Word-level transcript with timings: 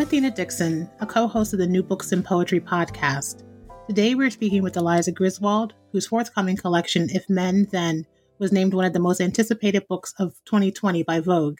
I'm 0.00 0.06
Athena 0.06 0.30
Dixon, 0.30 0.88
a 1.00 1.06
co 1.06 1.28
host 1.28 1.52
of 1.52 1.58
the 1.58 1.66
New 1.66 1.82
Books 1.82 2.10
in 2.10 2.22
Poetry 2.22 2.58
podcast. 2.58 3.44
Today 3.86 4.14
we're 4.14 4.30
speaking 4.30 4.62
with 4.62 4.78
Eliza 4.78 5.12
Griswold, 5.12 5.74
whose 5.92 6.06
forthcoming 6.06 6.56
collection, 6.56 7.10
If 7.10 7.28
Men 7.28 7.68
Then, 7.70 8.06
was 8.38 8.50
named 8.50 8.72
one 8.72 8.86
of 8.86 8.94
the 8.94 8.98
most 8.98 9.20
anticipated 9.20 9.86
books 9.88 10.14
of 10.18 10.40
2020 10.46 11.02
by 11.02 11.20
Vogue. 11.20 11.58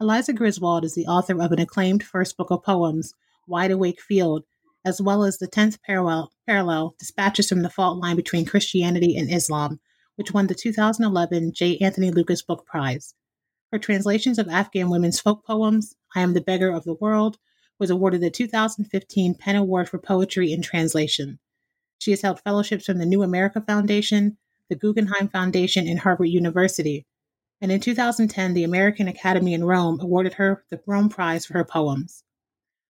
Eliza 0.00 0.32
Griswold 0.32 0.84
is 0.84 0.96
the 0.96 1.06
author 1.06 1.40
of 1.40 1.52
an 1.52 1.60
acclaimed 1.60 2.02
first 2.02 2.36
book 2.36 2.50
of 2.50 2.64
poems, 2.64 3.14
Wide 3.46 3.70
Awake 3.70 4.00
Field, 4.00 4.42
as 4.84 5.00
well 5.00 5.22
as 5.22 5.38
the 5.38 5.46
10th 5.46 5.78
parallel, 5.86 6.32
parallel 6.44 6.96
Dispatches 6.98 7.48
from 7.48 7.62
the 7.62 7.70
Fault 7.70 7.98
Line 7.98 8.16
Between 8.16 8.46
Christianity 8.46 9.16
and 9.16 9.32
Islam, 9.32 9.78
which 10.16 10.32
won 10.32 10.48
the 10.48 10.56
2011 10.56 11.52
J. 11.52 11.78
Anthony 11.78 12.10
Lukas 12.10 12.42
Book 12.42 12.66
Prize. 12.66 13.14
Her 13.70 13.78
translations 13.78 14.38
of 14.38 14.48
Afghan 14.48 14.88
women's 14.88 15.20
folk 15.20 15.44
poems, 15.44 15.94
I 16.14 16.22
Am 16.22 16.32
the 16.32 16.40
Beggar 16.40 16.70
of 16.70 16.84
the 16.84 16.94
World, 16.94 17.38
was 17.78 17.90
awarded 17.90 18.22
the 18.22 18.30
2015 18.30 19.34
PEN 19.34 19.56
Award 19.56 19.90
for 19.90 19.98
Poetry 19.98 20.52
in 20.52 20.62
Translation. 20.62 21.38
She 21.98 22.12
has 22.12 22.22
held 22.22 22.40
fellowships 22.40 22.86
from 22.86 22.96
the 22.96 23.04
New 23.04 23.22
America 23.22 23.60
Foundation, 23.60 24.38
the 24.70 24.74
Guggenheim 24.74 25.28
Foundation, 25.28 25.86
and 25.86 25.98
Harvard 25.98 26.28
University. 26.28 27.04
And 27.60 27.70
in 27.70 27.80
2010, 27.80 28.54
the 28.54 28.64
American 28.64 29.06
Academy 29.06 29.52
in 29.52 29.64
Rome 29.64 30.00
awarded 30.00 30.34
her 30.34 30.64
the 30.70 30.80
Rome 30.86 31.10
Prize 31.10 31.44
for 31.44 31.54
her 31.54 31.64
poems. 31.64 32.24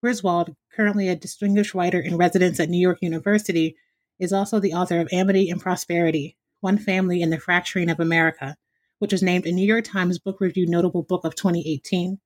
Griswold, 0.01 0.57
currently 0.75 1.09
a 1.09 1.17
distinguished 1.17 1.75
writer 1.75 2.01
in 2.01 2.17
residence 2.17 2.59
at 2.59 2.71
New 2.71 2.81
York 2.81 2.99
University, 3.03 3.77
is 4.19 4.33
also 4.33 4.59
the 4.59 4.73
author 4.73 5.01
of 5.01 5.09
Amity 5.13 5.51
and 5.51 5.61
Prosperity 5.61 6.37
One 6.61 6.79
Family 6.79 7.21
in 7.21 7.31
the 7.31 7.39
Fracturing 7.39 7.91
of 7.91 8.01
America, 8.01 8.57
which 9.03 9.11
was 9.11 9.21
named 9.21 9.47
a 9.47 9.51
New 9.51 9.67
York 9.67 9.85
Times 9.85 10.21
Book 10.21 10.41
Review 10.41 10.65
Notable 10.65 11.03
Book 11.03 11.25
of 11.25 11.35
2018, 11.35 12.21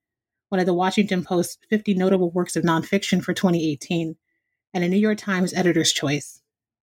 one 0.51 0.61
of 0.61 0.67
the 0.67 0.75
Washington 0.75 1.25
Post's 1.25 1.57
50 1.71 1.95
Notable 1.95 2.31
Works 2.31 2.55
of 2.55 2.65
Nonfiction 2.65 3.25
for 3.25 3.33
2018, 3.33 4.15
and 4.75 4.85
a 4.85 4.89
New 4.91 4.99
York 4.99 5.17
Times 5.17 5.55
Editor's 5.55 5.91
Choice. 5.91 6.43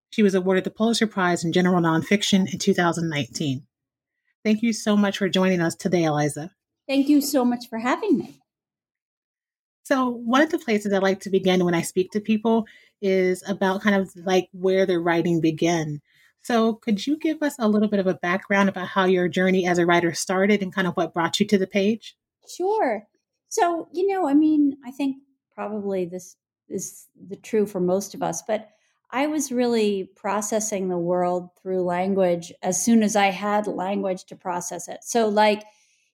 She 0.10 0.24
was 0.24 0.34
awarded 0.34 0.64
the 0.64 0.72
Pulitzer 0.72 1.06
Prize 1.06 1.44
in 1.44 1.54
General 1.54 1.80
Nonfiction 1.80 2.52
in 2.52 2.58
2019. 2.58 3.68
Thank 4.44 4.64
you 4.64 4.74
so 4.74 4.98
much 4.98 5.20
for 5.20 5.30
joining 5.30 5.62
us 5.62 5.76
today, 5.76 6.06
Eliza. 6.06 6.50
Thank 6.88 7.08
you 7.08 7.22
so 7.22 7.46
much 7.46 7.70
for 7.70 7.78
having 7.78 8.18
me. 8.18 8.40
So, 9.84 10.10
one 10.10 10.42
of 10.42 10.50
the 10.50 10.58
places 10.58 10.92
I 10.92 10.98
like 10.98 11.20
to 11.20 11.30
begin 11.30 11.66
when 11.66 11.76
I 11.76 11.84
speak 11.84 12.10
to 12.14 12.20
people 12.20 12.66
is 13.00 13.44
about 13.48 13.84
kind 13.84 13.96
of 13.96 14.10
like 14.26 14.50
where 14.54 14.88
their 14.88 15.00
writing 15.00 15.40
began. 15.40 16.02
So, 16.44 16.74
could 16.74 17.08
you 17.08 17.18
give 17.18 17.42
us 17.42 17.56
a 17.58 17.70
little 17.70 17.88
bit 17.88 18.02
of 18.02 18.08
a 18.08 18.14
background 18.14 18.70
about 18.70 18.90
how 18.90 19.06
your 19.06 19.30
journey 19.30 19.66
as 19.66 19.78
a 19.78 19.86
writer 19.86 20.14
started 20.14 20.62
and 20.62 20.74
kind 20.74 20.88
of 20.88 20.96
what 20.96 21.14
brought 21.14 21.40
you 21.40 21.46
to 21.48 21.58
the 21.58 21.68
page? 21.68 22.18
Sure. 22.48 23.08
So, 23.48 23.88
you 23.94 24.08
know, 24.08 24.28
I 24.28 24.34
mean, 24.34 24.78
I 24.86 24.92
think 24.92 25.18
probably 25.56 26.06
this 26.06 26.36
is 26.68 27.08
the 27.30 27.38
true 27.38 27.66
for 27.66 27.80
most 27.80 28.14
of 28.14 28.22
us, 28.22 28.42
but 28.42 28.70
I 29.10 29.28
was 29.28 29.52
really 29.52 30.12
processing 30.16 30.90
the 30.90 30.98
world 30.98 31.50
through 31.62 31.84
language 31.84 32.52
as 32.62 32.84
soon 32.84 33.04
as 33.04 33.16
I 33.16 33.28
had 33.28 33.68
language 33.68 34.26
to 34.26 34.36
process 34.36 34.88
it. 34.90 35.04
So, 35.04 35.30
like, 35.30 35.64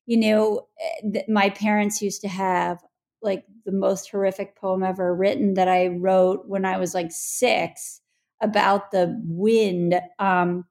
you 0.06 0.18
know, 0.18 0.68
eh, 1.04 1.22
my 1.28 1.50
parents 1.50 2.02
used 2.02 2.22
to 2.22 2.28
have 2.28 2.84
like 3.22 3.46
the 3.66 3.72
most 3.72 4.12
horrific 4.12 4.56
poem 4.56 4.84
ever 4.84 5.16
written 5.16 5.56
that 5.56 5.68
I 5.68 5.88
wrote 5.88 6.46
when 6.46 6.66
I 6.66 6.78
was 6.78 6.94
like 6.94 7.12
six 7.12 8.02
about 8.42 8.92
the 8.92 9.20
wind 9.26 10.00
um, 10.18 10.66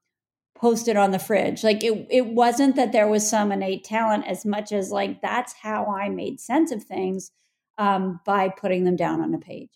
posted 0.55 0.97
on 0.97 1.11
the 1.11 1.19
fridge. 1.19 1.63
Like 1.63 1.83
it, 1.83 2.07
it 2.09 2.27
wasn't 2.27 2.75
that 2.75 2.91
there 2.91 3.07
was 3.07 3.27
some 3.27 3.51
innate 3.51 3.83
talent 3.83 4.27
as 4.27 4.45
much 4.45 4.71
as 4.71 4.91
like 4.91 5.21
that's 5.21 5.53
how 5.53 5.85
I 5.85 6.09
made 6.09 6.39
sense 6.39 6.71
of 6.71 6.83
things 6.83 7.31
um, 7.77 8.19
by 8.25 8.49
putting 8.49 8.83
them 8.83 8.95
down 8.95 9.21
on 9.21 9.33
a 9.33 9.39
page. 9.39 9.69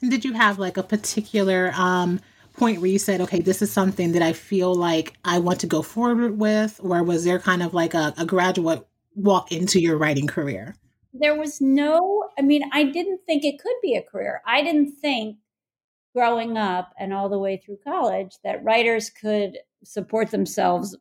And 0.00 0.10
did 0.10 0.24
you 0.24 0.32
have 0.32 0.58
like 0.58 0.76
a 0.76 0.82
particular 0.82 1.72
um, 1.76 2.20
point 2.54 2.80
where 2.80 2.90
you 2.90 2.98
said, 2.98 3.20
okay, 3.20 3.40
this 3.40 3.62
is 3.62 3.70
something 3.70 4.12
that 4.12 4.22
I 4.22 4.32
feel 4.32 4.74
like 4.74 5.14
I 5.24 5.38
want 5.38 5.60
to 5.60 5.66
go 5.66 5.82
forward 5.82 6.38
with? 6.38 6.80
Or 6.82 7.02
was 7.04 7.24
there 7.24 7.38
kind 7.38 7.62
of 7.62 7.72
like 7.72 7.94
a, 7.94 8.12
a 8.18 8.26
graduate 8.26 8.84
walk 9.14 9.52
into 9.52 9.80
your 9.80 9.96
writing 9.96 10.26
career? 10.26 10.74
There 11.12 11.38
was 11.38 11.60
no, 11.60 12.28
I 12.38 12.42
mean, 12.42 12.62
I 12.72 12.84
didn't 12.84 13.20
think 13.26 13.44
it 13.44 13.60
could 13.60 13.76
be 13.82 13.94
a 13.94 14.02
career. 14.02 14.40
I 14.46 14.62
didn't 14.62 14.92
think 14.92 15.36
growing 16.14 16.56
up 16.56 16.92
and 16.98 17.12
all 17.12 17.28
the 17.28 17.38
way 17.38 17.56
through 17.56 17.78
college 17.84 18.36
that 18.44 18.64
writers 18.64 19.10
could 19.10 19.58
support 19.84 20.30
themselves, 20.30 20.96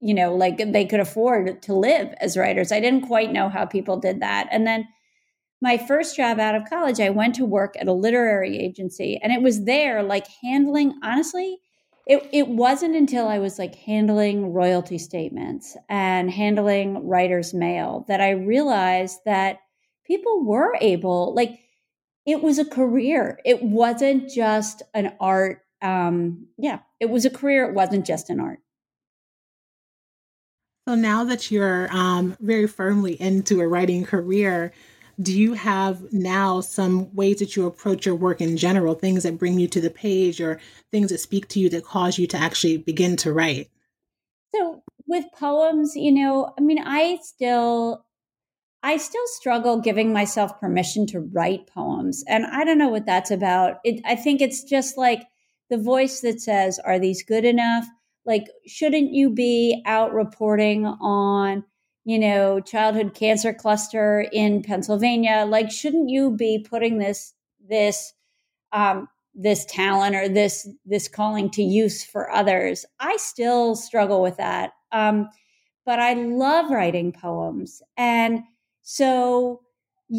you 0.00 0.14
know, 0.14 0.34
like 0.34 0.58
they 0.58 0.84
could 0.84 1.00
afford 1.00 1.62
to 1.62 1.74
live 1.74 2.14
as 2.20 2.36
writers. 2.36 2.72
I 2.72 2.80
didn't 2.80 3.06
quite 3.06 3.32
know 3.32 3.48
how 3.48 3.64
people 3.64 3.98
did 3.98 4.20
that. 4.20 4.48
And 4.50 4.66
then 4.66 4.86
my 5.60 5.78
first 5.78 6.16
job 6.16 6.38
out 6.38 6.54
of 6.54 6.68
college, 6.68 7.00
I 7.00 7.10
went 7.10 7.34
to 7.36 7.44
work 7.44 7.74
at 7.78 7.88
a 7.88 7.92
literary 7.92 8.58
agency 8.58 9.18
and 9.22 9.32
it 9.32 9.42
was 9.42 9.64
there 9.64 10.02
like 10.02 10.26
handling, 10.42 10.94
honestly, 11.02 11.58
it, 12.06 12.28
it 12.32 12.48
wasn't 12.48 12.96
until 12.96 13.26
I 13.26 13.38
was 13.38 13.58
like 13.58 13.74
handling 13.74 14.52
royalty 14.52 14.98
statements 14.98 15.76
and 15.88 16.30
handling 16.30 17.06
writer's 17.06 17.54
mail 17.54 18.04
that 18.08 18.20
I 18.20 18.30
realized 18.30 19.20
that 19.24 19.60
people 20.06 20.44
were 20.44 20.76
able, 20.80 21.34
like, 21.34 21.60
it 22.26 22.42
was 22.42 22.58
a 22.58 22.64
career. 22.64 23.38
It 23.44 23.62
wasn't 23.62 24.30
just 24.30 24.82
an 24.92 25.14
art. 25.20 25.62
Um, 25.82 26.46
yeah, 26.58 26.80
it 27.00 27.10
was 27.10 27.24
a 27.24 27.30
career. 27.30 27.68
It 27.68 27.74
wasn't 27.74 28.06
just 28.06 28.30
an 28.30 28.40
art. 28.40 28.60
So 30.86 30.94
now 30.94 31.24
that 31.24 31.50
you're 31.50 31.88
um, 31.90 32.36
very 32.40 32.66
firmly 32.66 33.18
into 33.20 33.60
a 33.60 33.68
writing 33.68 34.04
career, 34.04 34.72
do 35.20 35.38
you 35.38 35.54
have 35.54 36.12
now 36.12 36.60
some 36.60 37.14
ways 37.14 37.38
that 37.38 37.56
you 37.56 37.66
approach 37.66 38.06
your 38.06 38.14
work 38.14 38.40
in 38.40 38.56
general, 38.56 38.94
things 38.94 39.22
that 39.22 39.38
bring 39.38 39.58
you 39.58 39.68
to 39.68 39.80
the 39.80 39.90
page 39.90 40.40
or 40.40 40.60
things 40.90 41.10
that 41.10 41.18
speak 41.18 41.48
to 41.48 41.60
you 41.60 41.68
that 41.70 41.84
cause 41.84 42.18
you 42.18 42.26
to 42.28 42.36
actually 42.36 42.76
begin 42.76 43.16
to 43.16 43.32
write? 43.32 43.70
So 44.54 44.82
with 45.06 45.24
poems, 45.38 45.96
you 45.96 46.12
know, 46.12 46.52
I 46.58 46.60
mean, 46.60 46.78
I 46.78 47.18
still 47.22 48.04
I 48.84 48.98
still 48.98 49.26
struggle 49.26 49.80
giving 49.80 50.12
myself 50.12 50.60
permission 50.60 51.06
to 51.06 51.20
write 51.20 51.66
poems. 51.66 52.22
And 52.28 52.44
I 52.44 52.64
don't 52.64 52.76
know 52.76 52.90
what 52.90 53.06
that's 53.06 53.30
about. 53.30 53.78
It, 53.82 54.02
I 54.04 54.14
think 54.14 54.42
it's 54.42 54.62
just 54.62 54.98
like 54.98 55.22
the 55.70 55.78
voice 55.78 56.20
that 56.20 56.42
says, 56.42 56.78
Are 56.78 56.98
these 56.98 57.22
good 57.22 57.46
enough? 57.46 57.86
Like, 58.26 58.44
shouldn't 58.66 59.12
you 59.12 59.30
be 59.30 59.82
out 59.86 60.12
reporting 60.12 60.84
on, 60.84 61.64
you 62.04 62.18
know, 62.18 62.60
childhood 62.60 63.14
cancer 63.14 63.52
cluster 63.52 64.26
in 64.32 64.62
Pennsylvania? 64.62 65.46
Like, 65.48 65.70
shouldn't 65.70 66.10
you 66.10 66.30
be 66.30 66.58
putting 66.58 66.98
this, 66.98 67.34
this, 67.66 68.12
um, 68.72 69.08
this 69.34 69.64
talent 69.64 70.14
or 70.14 70.28
this 70.28 70.68
this 70.84 71.08
calling 71.08 71.50
to 71.50 71.60
use 71.60 72.04
for 72.04 72.30
others 72.30 72.86
i 73.00 73.16
still 73.16 73.74
struggle 73.74 74.22
with 74.22 74.36
that 74.36 74.70
um, 74.92 75.28
but 75.84 75.98
i 75.98 76.12
love 76.12 76.70
writing 76.70 77.10
poems 77.10 77.82
and 77.96 78.44
so 78.82 79.60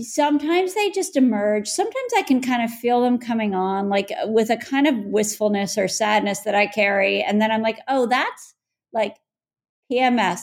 sometimes 0.01 0.73
they 0.73 0.89
just 0.89 1.15
emerge. 1.15 1.67
Sometimes 1.67 2.11
I 2.17 2.23
can 2.23 2.41
kind 2.41 2.63
of 2.63 2.71
feel 2.71 3.01
them 3.01 3.17
coming 3.17 3.53
on, 3.53 3.89
like 3.89 4.11
uh, 4.11 4.27
with 4.27 4.49
a 4.49 4.57
kind 4.57 4.87
of 4.87 4.95
wistfulness 5.05 5.77
or 5.77 5.87
sadness 5.87 6.41
that 6.41 6.55
I 6.55 6.67
carry. 6.67 7.21
And 7.21 7.41
then 7.41 7.51
I'm 7.51 7.61
like, 7.61 7.79
oh, 7.87 8.07
that's 8.07 8.55
like 8.91 9.17
PMS, 9.91 10.41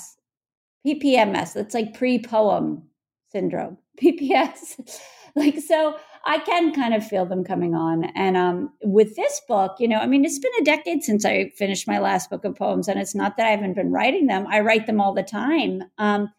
PPMS. 0.87 1.55
That's 1.55 1.75
like 1.75 1.95
pre 1.95 2.19
poem 2.19 2.83
syndrome, 3.31 3.79
PPS. 4.03 5.01
like, 5.35 5.59
so 5.59 5.97
I 6.25 6.39
can 6.39 6.73
kind 6.73 6.95
of 6.95 7.07
feel 7.07 7.27
them 7.27 7.45
coming 7.45 7.75
on. 7.75 8.05
And 8.15 8.37
um, 8.37 8.73
with 8.83 9.17
this 9.17 9.41
book, 9.49 9.77
you 9.79 9.89
know, 9.89 9.99
I 9.99 10.07
mean, 10.07 10.25
it's 10.25 10.39
been 10.39 10.53
a 10.61 10.65
decade 10.65 11.03
since 11.03 11.25
I 11.25 11.51
finished 11.57 11.89
my 11.89 11.99
last 11.99 12.31
book 12.31 12.45
of 12.45 12.55
poems. 12.55 12.89
And 12.89 13.01
it's 13.01 13.15
not 13.15 13.37
that 13.37 13.47
I 13.47 13.51
haven't 13.51 13.75
been 13.75 13.91
writing 13.91 14.27
them, 14.27 14.47
I 14.49 14.61
write 14.61 14.87
them 14.87 15.01
all 15.01 15.15
the 15.15 15.23
time. 15.23 15.83
Um, 15.99 16.31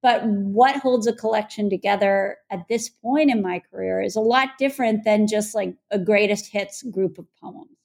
but 0.00 0.24
what 0.24 0.76
holds 0.76 1.08
a 1.08 1.12
collection 1.12 1.68
together 1.68 2.36
at 2.50 2.68
this 2.68 2.88
point 2.88 3.30
in 3.30 3.42
my 3.42 3.60
career 3.70 4.00
is 4.00 4.14
a 4.14 4.20
lot 4.20 4.50
different 4.56 5.04
than 5.04 5.26
just 5.26 5.56
like 5.56 5.74
a 5.90 5.98
greatest 5.98 6.52
hits 6.52 6.82
group 6.84 7.18
of 7.18 7.26
poems. 7.42 7.76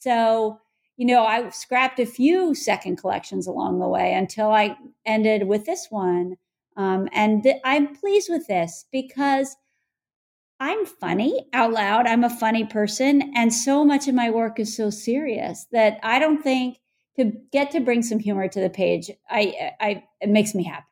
So, 0.00 0.60
you 0.96 1.06
know, 1.06 1.24
I 1.24 1.50
scrapped 1.50 2.00
a 2.00 2.06
few 2.06 2.54
second 2.54 2.96
collections 2.96 3.46
along 3.46 3.78
the 3.78 3.88
way 3.88 4.14
until 4.14 4.50
I 4.50 4.76
ended 5.04 5.46
with 5.46 5.66
this 5.66 5.88
one. 5.90 6.36
Um, 6.76 7.08
and 7.12 7.42
th- 7.42 7.60
I'm 7.64 7.94
pleased 7.94 8.28
with 8.30 8.46
this 8.46 8.86
because 8.90 9.56
I'm 10.58 10.86
funny 10.86 11.46
out 11.52 11.72
loud. 11.72 12.06
I'm 12.06 12.24
a 12.24 12.30
funny 12.30 12.64
person. 12.64 13.32
And 13.34 13.52
so 13.52 13.84
much 13.84 14.08
of 14.08 14.14
my 14.14 14.30
work 14.30 14.58
is 14.58 14.74
so 14.74 14.88
serious 14.88 15.66
that 15.72 16.00
I 16.02 16.18
don't 16.18 16.42
think 16.42 16.78
to 17.16 17.32
get 17.52 17.70
to 17.72 17.80
bring 17.80 18.02
some 18.02 18.18
humor 18.18 18.48
to 18.48 18.60
the 18.60 18.70
page, 18.70 19.10
I, 19.28 19.72
I, 19.80 20.04
it 20.20 20.30
makes 20.30 20.54
me 20.54 20.64
happy. 20.64 20.86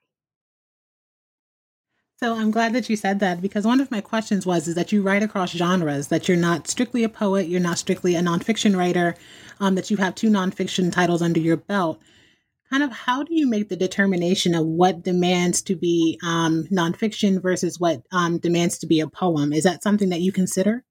So 2.21 2.37
I'm 2.37 2.51
glad 2.51 2.73
that 2.73 2.89
you 2.89 2.97
said 2.97 3.21
that 3.21 3.43
because 3.43 3.67
one 3.67 3.81
of 3.81 3.91
my 3.91 4.01
questions 4.01 4.47
was 4.47 4.69
is 4.69 4.77
that 4.77 4.93
you 4.93 5.03
write 5.03 5.23
across 5.23 5.51
genres, 5.51 6.09
that 6.09 6.29
you're 6.29 6.37
not 6.37 6.69
strictly 6.69 7.05
a 7.05 7.09
poet, 7.09 7.49
you're 7.49 7.61
not 7.61 7.77
strictly 7.77 8.15
a 8.15 8.23
nonfiction 8.23 8.77
writer, 8.77 9.17
um, 9.61 9.75
that 9.75 9.91
you 9.91 9.97
have 9.97 10.15
two 10.15 10.31
nonfiction 10.31 10.93
titles 10.93 11.23
under 11.23 11.41
your 11.41 11.57
belt. 11.57 12.01
Kind 12.71 12.83
of 12.83 12.93
how 12.93 13.23
do 13.23 13.35
you 13.35 13.47
make 13.47 13.69
the 13.69 13.77
determination 13.77 14.55
of 14.55 14.67
what 14.67 15.03
demands 15.03 15.63
to 15.63 15.77
be 15.77 16.19
um, 16.25 16.65
nonfiction 16.73 17.41
versus 17.41 17.79
what 17.79 18.03
um, 18.11 18.39
demands 18.39 18.79
to 18.79 18.87
be 18.87 19.01
a 19.01 19.09
poem? 19.09 19.53
Is 19.53 19.65
that 19.65 19.83
something 19.83 20.09
that 20.09 20.21
you 20.21 20.33
consider? 20.33 20.85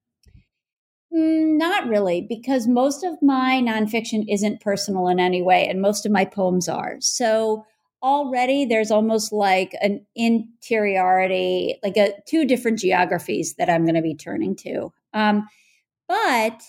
Mm, 1.13 1.57
not 1.57 1.87
really, 1.87 2.25
because 2.27 2.67
most 2.67 3.03
of 3.03 3.21
my 3.21 3.61
nonfiction 3.63 4.25
isn't 4.29 4.61
personal 4.61 5.07
in 5.07 5.19
any 5.19 5.41
way, 5.41 5.67
and 5.67 5.81
most 5.81 6.05
of 6.05 6.11
my 6.11 6.25
poems 6.25 6.67
are. 6.67 6.97
So 6.99 7.65
already 8.01 8.65
there's 8.65 8.91
almost 8.91 9.31
like 9.31 9.73
an 9.81 10.05
interiority, 10.15 11.79
like 11.83 11.97
a 11.97 12.13
two 12.27 12.45
different 12.45 12.79
geographies 12.79 13.55
that 13.55 13.69
I'm 13.69 13.83
going 13.83 13.95
to 13.95 14.01
be 14.01 14.15
turning 14.15 14.55
to. 14.57 14.91
Um, 15.13 15.47
but 16.07 16.61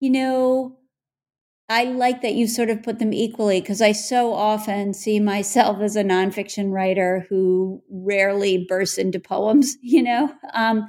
you 0.00 0.10
know, 0.10 0.78
I 1.68 1.84
like 1.84 2.22
that 2.22 2.34
you 2.34 2.46
sort 2.46 2.70
of 2.70 2.82
put 2.82 3.00
them 3.00 3.12
equally 3.12 3.60
because 3.60 3.82
I 3.82 3.92
so 3.92 4.32
often 4.32 4.94
see 4.94 5.18
myself 5.18 5.80
as 5.80 5.96
a 5.96 6.04
nonfiction 6.04 6.70
writer 6.70 7.26
who 7.28 7.82
rarely 7.90 8.64
bursts 8.68 8.98
into 8.98 9.18
poems, 9.18 9.76
you 9.82 10.02
know. 10.02 10.32
Um, 10.54 10.86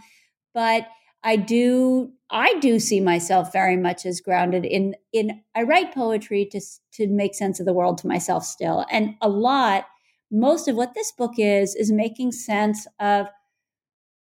but 0.54 0.88
I 1.24 1.36
do 1.36 2.12
I 2.30 2.56
do 2.60 2.80
see 2.80 3.00
myself 3.00 3.52
very 3.54 3.78
much 3.78 4.06
as 4.06 4.22
grounded 4.22 4.66
in 4.66 4.96
in 5.14 5.42
I 5.56 5.64
write 5.64 5.94
poetry 5.94 6.48
to 6.52 6.62
to 6.94 7.08
make 7.08 7.36
sense 7.36 7.60
of 7.60 7.66
the 7.66 7.74
world 7.74 7.98
to 8.00 8.08
myself 8.08 8.46
still. 8.46 8.86
And 8.92 9.16
a 9.22 9.30
lot 9.30 9.86
most 10.32 10.68
of 10.68 10.76
what 10.76 10.94
this 10.94 11.12
book 11.12 11.34
is 11.38 11.76
is 11.76 11.92
making 11.92 12.34
sense 12.34 12.86
of 13.00 13.28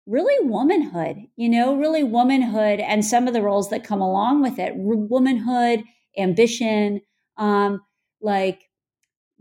really 0.05 0.35
womanhood, 0.47 1.27
you 1.35 1.47
know, 1.49 1.75
really 1.75 2.03
womanhood 2.03 2.79
and 2.79 3.05
some 3.05 3.27
of 3.27 3.33
the 3.33 3.41
roles 3.41 3.69
that 3.69 3.83
come 3.83 4.01
along 4.01 4.41
with 4.41 4.59
it. 4.59 4.73
Womanhood, 4.75 5.83
ambition, 6.17 7.01
um 7.37 7.81
like 8.21 8.69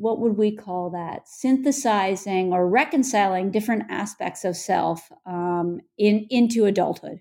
what 0.02 0.18
would 0.18 0.36
we 0.36 0.54
call 0.54 0.90
that? 0.90 1.28
Synthesizing 1.28 2.52
or 2.52 2.68
reconciling 2.68 3.52
different 3.52 3.84
aspects 3.88 4.44
of 4.44 4.56
self 4.56 5.10
um, 5.24 5.80
in 5.96 6.26
into 6.28 6.64
adulthood. 6.64 7.20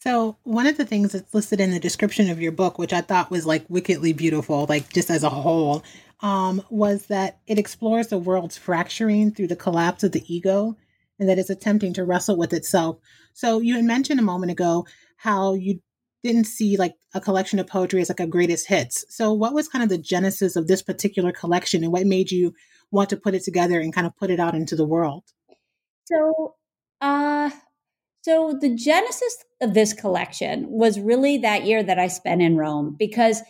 So, 0.00 0.36
one 0.42 0.66
of 0.66 0.78
the 0.78 0.86
things 0.86 1.12
that's 1.12 1.32
listed 1.34 1.60
in 1.60 1.70
the 1.70 1.78
description 1.78 2.30
of 2.30 2.40
your 2.40 2.50
book, 2.50 2.78
which 2.78 2.92
I 2.92 3.02
thought 3.02 3.30
was 3.30 3.46
like 3.46 3.64
wickedly 3.68 4.12
beautiful, 4.12 4.66
like 4.68 4.92
just 4.92 5.10
as 5.10 5.22
a 5.22 5.28
whole, 5.28 5.84
um, 6.20 6.62
was 6.70 7.06
that 7.06 7.38
it 7.46 7.58
explores 7.58 8.08
the 8.08 8.18
world's 8.18 8.56
fracturing 8.56 9.32
through 9.32 9.48
the 9.48 9.56
collapse 9.56 10.02
of 10.02 10.12
the 10.12 10.34
ego 10.34 10.76
and 11.20 11.28
that 11.28 11.38
it's 11.38 11.50
attempting 11.50 11.92
to 11.92 12.04
wrestle 12.04 12.36
with 12.36 12.52
itself. 12.52 12.96
So, 13.34 13.60
you 13.60 13.76
had 13.76 13.84
mentioned 13.84 14.18
a 14.18 14.24
moment 14.24 14.50
ago 14.50 14.86
how 15.18 15.54
you 15.54 15.80
didn't 16.22 16.44
see 16.44 16.76
like 16.76 16.94
a 17.14 17.20
collection 17.20 17.58
of 17.58 17.66
poetry 17.66 18.00
as 18.00 18.08
like 18.08 18.20
a 18.20 18.26
greatest 18.26 18.68
hits. 18.68 19.04
So, 19.08 19.32
what 19.32 19.54
was 19.54 19.68
kind 19.68 19.82
of 19.82 19.88
the 19.88 19.98
genesis 19.98 20.56
of 20.56 20.66
this 20.66 20.82
particular 20.82 21.32
collection 21.32 21.82
and 21.82 21.92
what 21.92 22.06
made 22.06 22.30
you 22.30 22.54
want 22.90 23.10
to 23.10 23.16
put 23.16 23.34
it 23.34 23.42
together 23.42 23.80
and 23.80 23.94
kind 23.94 24.06
of 24.06 24.16
put 24.16 24.30
it 24.30 24.40
out 24.40 24.54
into 24.54 24.76
the 24.76 24.86
world? 24.86 25.24
So, 26.04 26.54
uh, 27.00 27.50
so 28.22 28.56
the 28.60 28.74
genesis 28.74 29.44
of 29.60 29.74
this 29.74 29.92
collection 29.92 30.66
was 30.68 31.00
really 31.00 31.38
that 31.38 31.64
year 31.64 31.82
that 31.82 31.98
I 31.98 32.08
spent 32.08 32.42
in 32.42 32.56
Rome 32.56 32.94
because 32.98 33.42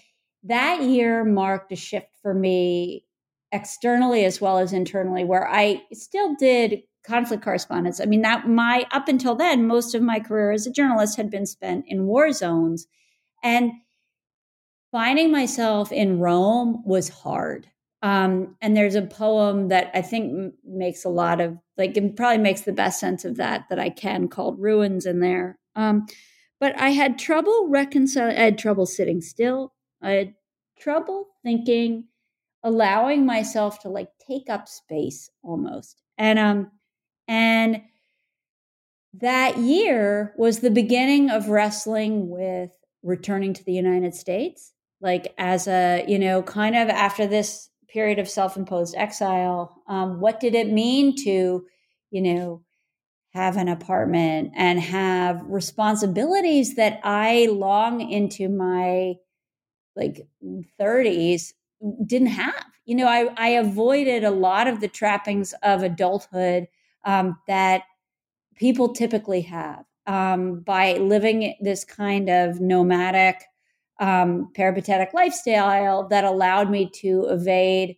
that 0.44 0.82
year 0.82 1.24
marked 1.24 1.72
a 1.72 1.76
shift 1.76 2.08
for 2.22 2.32
me 2.32 3.04
externally 3.52 4.24
as 4.24 4.40
well 4.40 4.58
as 4.58 4.72
internally 4.72 5.24
where 5.24 5.46
I 5.46 5.82
still 5.92 6.34
did 6.36 6.82
conflict 7.04 7.42
correspondence. 7.42 8.00
I 8.00 8.04
mean 8.04 8.22
that 8.22 8.48
my 8.48 8.86
up 8.92 9.08
until 9.08 9.34
then 9.34 9.66
most 9.66 9.94
of 9.94 10.02
my 10.02 10.20
career 10.20 10.52
as 10.52 10.66
a 10.66 10.72
journalist 10.72 11.16
had 11.16 11.30
been 11.30 11.46
spent 11.46 11.84
in 11.88 12.06
war 12.06 12.32
zones 12.32 12.86
and 13.42 13.72
finding 14.92 15.32
myself 15.32 15.90
in 15.90 16.20
Rome 16.20 16.82
was 16.84 17.08
hard. 17.08 17.66
Um, 18.02 18.56
and 18.60 18.76
there's 18.76 18.96
a 18.96 19.02
poem 19.02 19.68
that 19.68 19.90
I 19.94 20.02
think 20.02 20.54
makes 20.64 21.04
a 21.04 21.08
lot 21.08 21.40
of 21.40 21.56
like 21.78 21.96
it 21.96 22.16
probably 22.16 22.38
makes 22.38 22.62
the 22.62 22.72
best 22.72 23.00
sense 23.00 23.24
of 23.24 23.36
that 23.36 23.66
that 23.70 23.78
I 23.78 23.90
can 23.90 24.28
called 24.28 24.60
ruins 24.60 25.06
in 25.06 25.20
there. 25.20 25.58
Um, 25.74 26.06
but 26.60 26.78
I 26.78 26.90
had 26.90 27.18
trouble 27.18 27.68
reconciling. 27.68 28.36
I 28.36 28.42
had 28.42 28.58
trouble 28.58 28.86
sitting 28.86 29.20
still. 29.20 29.72
I 30.00 30.10
had 30.10 30.34
trouble 30.78 31.28
thinking, 31.44 32.04
allowing 32.62 33.24
myself 33.24 33.80
to 33.80 33.88
like 33.88 34.10
take 34.24 34.50
up 34.50 34.68
space 34.68 35.30
almost. 35.42 36.02
And 36.18 36.38
um, 36.38 36.70
and 37.32 37.82
that 39.14 39.58
year 39.58 40.34
was 40.36 40.60
the 40.60 40.70
beginning 40.70 41.30
of 41.30 41.48
wrestling 41.48 42.28
with 42.28 42.70
returning 43.02 43.54
to 43.54 43.64
the 43.64 43.72
United 43.72 44.14
States, 44.14 44.72
like 45.00 45.34
as 45.38 45.66
a 45.66 46.04
you 46.06 46.18
know 46.18 46.42
kind 46.42 46.76
of 46.76 46.88
after 46.88 47.26
this 47.26 47.70
period 47.88 48.18
of 48.18 48.28
self-imposed 48.28 48.94
exile 48.96 49.82
um, 49.86 50.20
what 50.20 50.40
did 50.40 50.54
it 50.54 50.70
mean 50.70 51.14
to 51.14 51.64
you 52.10 52.22
know 52.22 52.62
have 53.34 53.56
an 53.56 53.68
apartment 53.68 54.50
and 54.56 54.80
have 54.80 55.42
responsibilities 55.46 56.76
that 56.76 57.00
i 57.04 57.46
long 57.50 58.00
into 58.00 58.48
my 58.48 59.14
like 59.94 60.26
30s 60.80 61.52
didn't 62.06 62.28
have? 62.28 62.64
You 62.86 62.96
know 62.96 63.06
i, 63.06 63.28
I 63.36 63.48
avoided 63.48 64.24
a 64.24 64.30
lot 64.30 64.68
of 64.68 64.80
the 64.80 64.88
trappings 64.88 65.52
of 65.62 65.82
adulthood 65.82 66.66
um, 67.04 67.38
that 67.48 67.82
people 68.56 68.92
typically 68.92 69.42
have 69.42 69.84
um, 70.06 70.60
by 70.60 70.94
living 70.94 71.54
this 71.60 71.84
kind 71.84 72.28
of 72.28 72.60
nomadic 72.60 73.42
um, 74.00 74.50
peripatetic 74.54 75.14
lifestyle 75.14 76.08
that 76.08 76.24
allowed 76.24 76.70
me 76.70 76.90
to 76.94 77.26
evade 77.28 77.96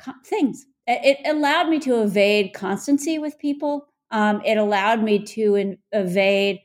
co- 0.00 0.12
things. 0.24 0.64
It 0.86 1.18
allowed 1.26 1.68
me 1.68 1.80
to 1.80 2.02
evade 2.02 2.52
constancy 2.54 3.18
with 3.18 3.38
people. 3.38 3.88
Um, 4.12 4.40
it 4.44 4.56
allowed 4.56 5.02
me 5.02 5.24
to 5.24 5.56
in- 5.56 5.78
evade 5.92 6.60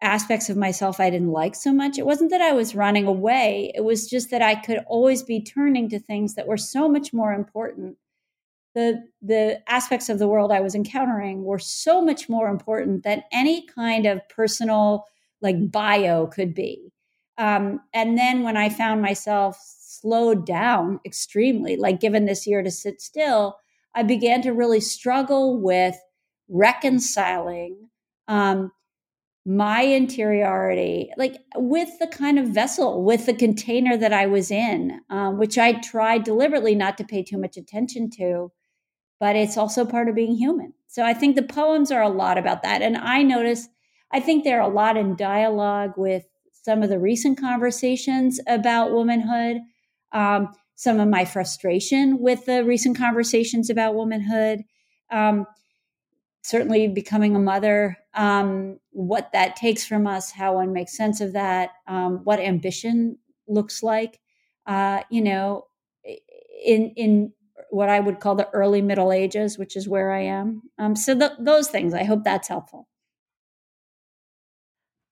aspects 0.00 0.48
of 0.48 0.56
myself 0.56 1.00
I 1.00 1.10
didn't 1.10 1.32
like 1.32 1.56
so 1.56 1.72
much. 1.72 1.98
It 1.98 2.06
wasn't 2.06 2.30
that 2.30 2.40
I 2.40 2.52
was 2.52 2.74
running 2.74 3.06
away, 3.06 3.72
it 3.74 3.82
was 3.82 4.08
just 4.08 4.30
that 4.30 4.42
I 4.42 4.54
could 4.54 4.78
always 4.86 5.22
be 5.22 5.42
turning 5.42 5.88
to 5.90 5.98
things 5.98 6.34
that 6.34 6.46
were 6.46 6.56
so 6.56 6.88
much 6.88 7.12
more 7.12 7.32
important. 7.32 7.96
The, 8.74 9.02
the 9.22 9.60
aspects 9.68 10.08
of 10.08 10.18
the 10.18 10.28
world 10.28 10.52
I 10.52 10.60
was 10.60 10.74
encountering 10.74 11.42
were 11.42 11.58
so 11.58 12.00
much 12.02 12.28
more 12.28 12.48
important 12.48 13.02
than 13.02 13.24
any 13.32 13.66
kind 13.66 14.06
of 14.06 14.26
personal 14.28 15.04
like 15.40 15.70
bio 15.70 16.26
could 16.26 16.54
be. 16.54 16.92
Um, 17.38 17.80
and 17.94 18.18
then 18.18 18.42
when 18.42 18.56
I 18.56 18.68
found 18.68 19.00
myself 19.00 19.58
slowed 19.78 20.44
down 20.44 21.00
extremely, 21.04 21.76
like 21.76 22.00
given 22.00 22.26
this 22.26 22.46
year 22.46 22.62
to 22.62 22.70
sit 22.70 23.00
still, 23.00 23.56
I 23.94 24.02
began 24.02 24.42
to 24.42 24.52
really 24.52 24.80
struggle 24.80 25.60
with 25.60 25.96
reconciling 26.48 27.88
um, 28.26 28.72
my 29.46 29.82
interiority, 29.82 31.10
like 31.16 31.36
with 31.56 31.98
the 31.98 32.06
kind 32.06 32.38
of 32.38 32.48
vessel, 32.48 33.02
with 33.02 33.26
the 33.26 33.32
container 33.34 33.96
that 33.96 34.12
I 34.12 34.26
was 34.26 34.50
in, 34.50 35.00
um, 35.08 35.38
which 35.38 35.56
I 35.56 35.72
tried 35.72 36.24
deliberately 36.24 36.74
not 36.74 36.98
to 36.98 37.04
pay 37.04 37.22
too 37.22 37.38
much 37.38 37.56
attention 37.56 38.10
to. 38.18 38.52
But 39.20 39.36
it's 39.36 39.56
also 39.56 39.84
part 39.84 40.08
of 40.08 40.14
being 40.14 40.36
human. 40.36 40.72
So 40.86 41.04
I 41.04 41.14
think 41.14 41.36
the 41.36 41.42
poems 41.42 41.90
are 41.90 42.02
a 42.02 42.08
lot 42.08 42.38
about 42.38 42.62
that. 42.62 42.82
And 42.82 42.96
I 42.96 43.22
notice, 43.22 43.68
I 44.12 44.20
think 44.20 44.44
they're 44.44 44.60
a 44.60 44.68
lot 44.68 44.96
in 44.96 45.16
dialogue 45.16 45.92
with 45.96 46.24
some 46.52 46.82
of 46.82 46.88
the 46.88 46.98
recent 46.98 47.38
conversations 47.38 48.40
about 48.46 48.92
womanhood, 48.92 49.58
um, 50.12 50.52
some 50.74 51.00
of 51.00 51.08
my 51.08 51.24
frustration 51.24 52.18
with 52.20 52.46
the 52.46 52.64
recent 52.64 52.96
conversations 52.96 53.70
about 53.70 53.94
womanhood. 53.94 54.62
Um, 55.10 55.46
certainly 56.42 56.88
becoming 56.88 57.36
a 57.36 57.38
mother, 57.38 57.98
um, 58.14 58.78
what 58.90 59.32
that 59.32 59.56
takes 59.56 59.86
from 59.86 60.06
us, 60.06 60.30
how 60.30 60.54
one 60.54 60.72
makes 60.72 60.96
sense 60.96 61.20
of 61.20 61.34
that, 61.34 61.70
um, 61.86 62.24
what 62.24 62.40
ambition 62.40 63.18
looks 63.46 63.82
like. 63.82 64.20
Uh, 64.66 65.02
you 65.10 65.20
know, 65.20 65.66
in 66.64 66.90
in 66.96 67.32
what 67.70 67.88
I 67.88 68.00
would 68.00 68.20
call 68.20 68.34
the 68.34 68.48
early 68.52 68.82
Middle 68.82 69.12
Ages, 69.12 69.58
which 69.58 69.76
is 69.76 69.88
where 69.88 70.12
I 70.12 70.22
am. 70.22 70.62
Um, 70.78 70.96
so 70.96 71.18
th- 71.18 71.32
those 71.38 71.68
things, 71.68 71.94
I 71.94 72.04
hope 72.04 72.24
that's 72.24 72.48
helpful. 72.48 72.88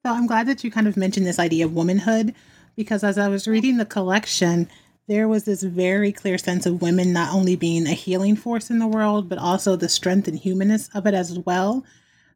So 0.05 0.13
I'm 0.13 0.27
glad 0.27 0.47
that 0.47 0.63
you 0.63 0.71
kind 0.71 0.87
of 0.87 0.97
mentioned 0.97 1.27
this 1.27 1.39
idea 1.39 1.65
of 1.65 1.73
womanhood 1.73 2.35
because 2.77 3.03
as 3.03 3.19
I 3.19 3.29
was 3.29 3.49
reading 3.49 3.77
the 3.77 3.85
collection, 3.85 4.69
there 5.09 5.29
was 5.29 5.45
this 5.45 5.63
very 5.63 6.13
clear 6.13 6.39
sense 6.39 6.67
of 6.67 6.83
women 6.83 7.13
not 7.13 7.35
only 7.35 7.57
being 7.57 7.87
a 7.87 7.93
healing 7.93 8.37
force 8.37 8.71
in 8.71 8.79
the 8.79 8.87
world, 8.87 9.29
but 9.29 9.39
also 9.39 9.77
the 9.77 9.89
strength 9.89 10.29
and 10.29 10.39
humanness 10.39 10.89
of 10.95 11.07
it 11.07 11.15
as 11.15 11.39
well. 11.41 11.85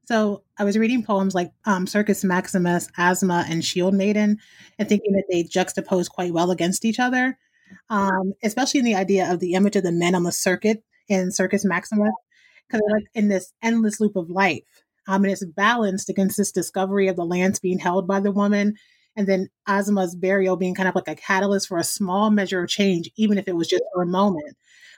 So 0.04 0.42
I 0.58 0.64
was 0.64 0.76
reading 0.76 1.04
poems 1.04 1.34
like 1.34 1.52
um, 1.64 1.86
Circus 1.86 2.24
Maximus, 2.24 2.88
Asma, 2.96 3.44
and 3.48 3.64
Shield 3.64 3.94
Maiden, 3.94 4.38
and 4.78 4.88
thinking 4.88 5.12
that 5.12 5.26
they 5.30 5.44
juxtapose 5.44 6.08
quite 6.08 6.32
well 6.32 6.50
against 6.50 6.84
each 6.84 6.98
other, 6.98 7.38
um, 7.88 8.32
especially 8.42 8.80
in 8.80 8.86
the 8.86 8.94
idea 8.94 9.32
of 9.32 9.40
the 9.40 9.54
image 9.54 9.76
of 9.76 9.82
the 9.82 9.92
men 9.92 10.14
on 10.14 10.24
the 10.24 10.32
circuit 10.32 10.82
in 11.08 11.30
Circus 11.32 11.64
Maximus, 11.64 12.12
because 12.66 12.80
they're 12.80 12.98
like 12.98 13.08
in 13.14 13.28
this 13.28 13.52
endless 13.62 14.00
loop 14.00 14.16
of 14.16 14.30
life. 14.30 14.62
Um, 15.08 15.24
and 15.24 15.32
it's 15.32 15.44
balanced 15.44 16.08
against 16.08 16.36
this 16.36 16.52
discovery 16.52 17.08
of 17.08 17.16
the 17.16 17.24
lands 17.24 17.58
being 17.58 17.78
held 17.78 18.06
by 18.06 18.20
the 18.20 18.30
woman 18.30 18.74
and 19.16 19.26
then 19.26 19.48
Asma's 19.68 20.14
burial 20.14 20.56
being 20.56 20.74
kind 20.74 20.88
of 20.88 20.94
like 20.94 21.08
a 21.08 21.14
catalyst 21.14 21.68
for 21.68 21.78
a 21.78 21.84
small 21.84 22.30
measure 22.30 22.62
of 22.62 22.68
change, 22.68 23.10
even 23.16 23.38
if 23.38 23.48
it 23.48 23.56
was 23.56 23.68
just 23.68 23.82
for 23.92 24.02
a 24.02 24.06
moment. 24.06 24.56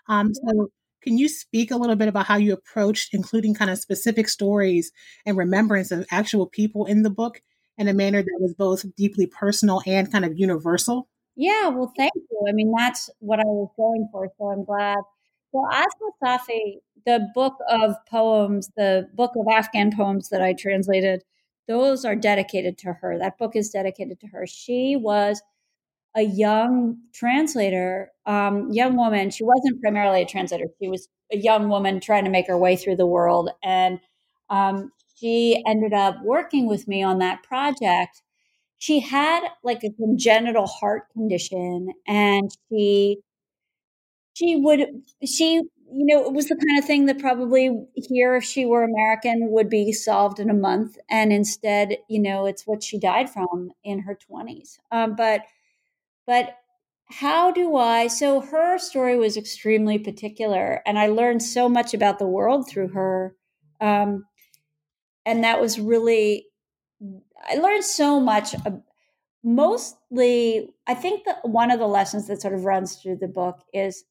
Um, 0.08 0.32
so, 0.34 0.68
can 1.02 1.18
you 1.18 1.28
speak 1.28 1.70
a 1.70 1.76
little 1.76 1.96
bit 1.96 2.08
about 2.08 2.26
how 2.26 2.36
you 2.36 2.52
approached 2.52 3.12
including 3.12 3.54
kind 3.54 3.70
of 3.70 3.78
specific 3.78 4.28
stories 4.28 4.92
and 5.26 5.36
remembrance 5.36 5.90
of 5.90 6.06
actual 6.12 6.46
people 6.46 6.86
in 6.86 7.02
the 7.02 7.10
book 7.10 7.42
in 7.76 7.88
a 7.88 7.92
manner 7.92 8.22
that 8.22 8.38
was 8.38 8.54
both 8.54 8.84
deeply 8.94 9.26
personal 9.26 9.82
and 9.86 10.12
kind 10.12 10.24
of 10.24 10.38
universal? 10.38 11.08
Yeah, 11.42 11.70
well, 11.70 11.92
thank 11.96 12.12
you. 12.14 12.46
I 12.48 12.52
mean, 12.52 12.72
that's 12.76 13.10
what 13.18 13.40
I 13.40 13.44
was 13.44 13.68
going 13.76 14.08
for, 14.12 14.28
so 14.38 14.50
I'm 14.50 14.64
glad. 14.64 14.98
So, 15.50 15.66
Asma 15.72 16.10
Safi, 16.22 16.78
the 17.04 17.28
book 17.34 17.56
of 17.68 17.96
poems, 18.08 18.70
the 18.76 19.08
book 19.14 19.32
of 19.34 19.46
Afghan 19.52 19.90
poems 19.90 20.28
that 20.28 20.40
I 20.40 20.52
translated, 20.52 21.24
those 21.66 22.04
are 22.04 22.14
dedicated 22.14 22.78
to 22.78 22.92
her. 22.92 23.18
That 23.18 23.38
book 23.38 23.56
is 23.56 23.70
dedicated 23.70 24.20
to 24.20 24.28
her. 24.28 24.46
She 24.46 24.94
was 24.94 25.42
a 26.14 26.22
young 26.22 26.98
translator, 27.12 28.12
um, 28.24 28.70
young 28.70 28.96
woman. 28.96 29.30
She 29.30 29.42
wasn't 29.42 29.80
primarily 29.82 30.22
a 30.22 30.26
translator. 30.26 30.66
She 30.80 30.88
was 30.88 31.08
a 31.32 31.38
young 31.38 31.68
woman 31.68 31.98
trying 31.98 32.24
to 32.24 32.30
make 32.30 32.46
her 32.46 32.58
way 32.58 32.76
through 32.76 32.96
the 32.96 33.06
world. 33.06 33.50
And 33.64 33.98
um, 34.48 34.92
she 35.16 35.60
ended 35.66 35.92
up 35.92 36.22
working 36.22 36.68
with 36.68 36.86
me 36.86 37.02
on 37.02 37.18
that 37.18 37.42
project. 37.42 38.22
She 38.82 38.98
had 38.98 39.46
like 39.62 39.84
a 39.84 39.90
congenital 39.90 40.66
heart 40.66 41.04
condition 41.12 41.92
and 42.04 42.50
she 42.68 43.18
she 44.34 44.56
would 44.56 44.80
she 45.24 45.62
you 45.94 46.06
know, 46.06 46.24
it 46.24 46.32
was 46.32 46.48
the 46.48 46.56
kind 46.56 46.78
of 46.78 46.86
thing 46.86 47.06
that 47.06 47.18
probably 47.18 47.70
here, 48.08 48.34
if 48.34 48.44
she 48.44 48.64
were 48.64 48.82
American, 48.82 49.50
would 49.50 49.68
be 49.68 49.92
solved 49.92 50.40
in 50.40 50.48
a 50.48 50.54
month. 50.54 50.96
And 51.10 51.32
instead, 51.32 51.98
you 52.08 52.18
know, 52.18 52.46
it's 52.46 52.66
what 52.66 52.82
she 52.82 52.98
died 52.98 53.28
from 53.28 53.70
in 53.84 53.98
her 54.00 54.18
20s. 54.28 54.78
Um, 54.90 55.14
but, 55.16 55.42
but 56.26 56.56
how 57.10 57.50
do 57.50 57.76
I? 57.76 58.06
So 58.06 58.40
her 58.40 58.78
story 58.78 59.18
was 59.18 59.36
extremely 59.36 59.98
particular, 59.98 60.80
and 60.86 60.98
I 60.98 61.08
learned 61.08 61.42
so 61.42 61.68
much 61.68 61.92
about 61.92 62.18
the 62.18 62.26
world 62.26 62.66
through 62.70 62.88
her. 62.88 63.36
Um, 63.78 64.24
and 65.26 65.44
that 65.44 65.60
was 65.60 65.78
really, 65.78 66.46
I 67.48 67.54
learned 67.56 67.84
so 67.84 68.20
much. 68.20 68.54
Mostly, 69.44 70.70
I 70.86 70.94
think 70.94 71.24
that 71.24 71.48
one 71.48 71.70
of 71.70 71.78
the 71.78 71.86
lessons 71.86 72.28
that 72.28 72.40
sort 72.40 72.54
of 72.54 72.64
runs 72.64 72.96
through 72.96 73.16
the 73.16 73.28
book 73.28 73.60
is 73.72 74.04